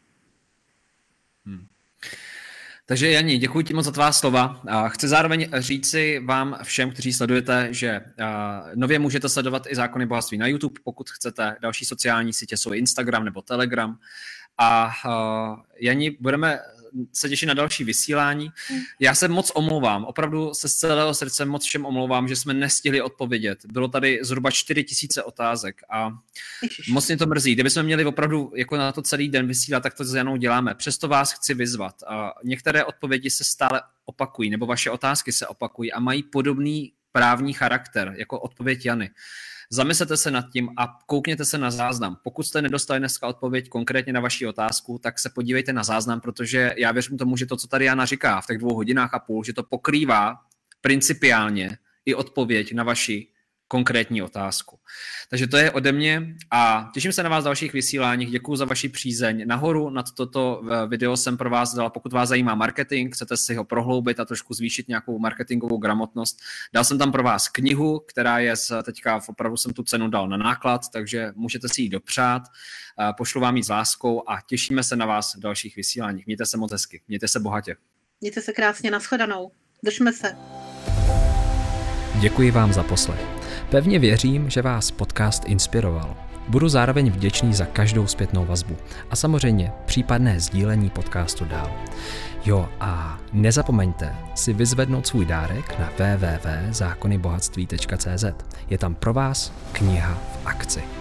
[1.46, 1.66] Hmm.
[2.86, 4.62] Takže Janí, děkuji ti moc za tvá slova.
[4.88, 8.00] Chci zároveň říci vám všem, kteří sledujete, že
[8.74, 11.56] nově můžete sledovat i zákony bohatství na YouTube, pokud chcete.
[11.60, 13.98] Další sociální sítě jsou Instagram nebo Telegram.
[14.60, 14.92] A
[15.80, 16.58] Janí, budeme
[17.12, 18.50] se těším na další vysílání.
[19.00, 23.02] Já se moc omlouvám, opravdu se z celého srdce moc všem omlouvám, že jsme nestihli
[23.02, 23.58] odpovědět.
[23.66, 26.10] Bylo tady zhruba 4 tisíce otázek a
[26.88, 27.54] moc mě to mrzí.
[27.54, 30.74] Kdybychom měli opravdu jako na to celý den vysílat, tak to s Janou děláme.
[30.74, 32.02] Přesto vás chci vyzvat.
[32.02, 37.52] A některé odpovědi se stále opakují, nebo vaše otázky se opakují a mají podobný právní
[37.52, 39.10] charakter, jako odpověď Jany.
[39.72, 42.16] Zamyslete se nad tím a koukněte se na záznam.
[42.24, 46.74] Pokud jste nedostali dneska odpověď konkrétně na vaši otázku, tak se podívejte na záznam, protože
[46.76, 49.44] já věřím tomu, že to, co tady Jana říká v těch dvou hodinách a půl,
[49.44, 50.36] že to pokrývá
[50.80, 53.26] principiálně i odpověď na vaši
[53.70, 54.78] konkrétní otázku.
[55.28, 58.30] Takže to je ode mě a těším se na vás v dalších vysíláních.
[58.30, 59.42] Děkuji za vaši přízeň.
[59.46, 63.54] Nahoru nad toto eh, video jsem pro vás dala, pokud vás zajímá marketing, chcete si
[63.54, 66.40] ho prohloubit a trošku zvýšit nějakou marketingovou gramotnost.
[66.74, 70.36] Dal jsem tam pro vás knihu, která je teďka, opravdu jsem tu cenu dal na
[70.36, 72.42] náklad, takže můžete si ji dopřát.
[73.00, 76.26] Eh, pošlu vám ji s láskou a těšíme se na vás v dalších vysíláních.
[76.26, 77.76] Mějte se moc hezky, mějte se bohatě.
[78.20, 79.50] Mějte se krásně, nashledanou.
[79.84, 80.36] Držme se.
[82.20, 83.39] Děkuji vám za poslech.
[83.70, 86.16] Pevně věřím, že vás podcast inspiroval.
[86.48, 88.76] Budu zároveň vděčný za každou zpětnou vazbu
[89.10, 91.70] a samozřejmě případné sdílení podcastu dál.
[92.44, 98.24] Jo a nezapomeňte si vyzvednout svůj dárek na www.zákonybohatství.cz.
[98.70, 100.99] Je tam pro vás kniha v akci.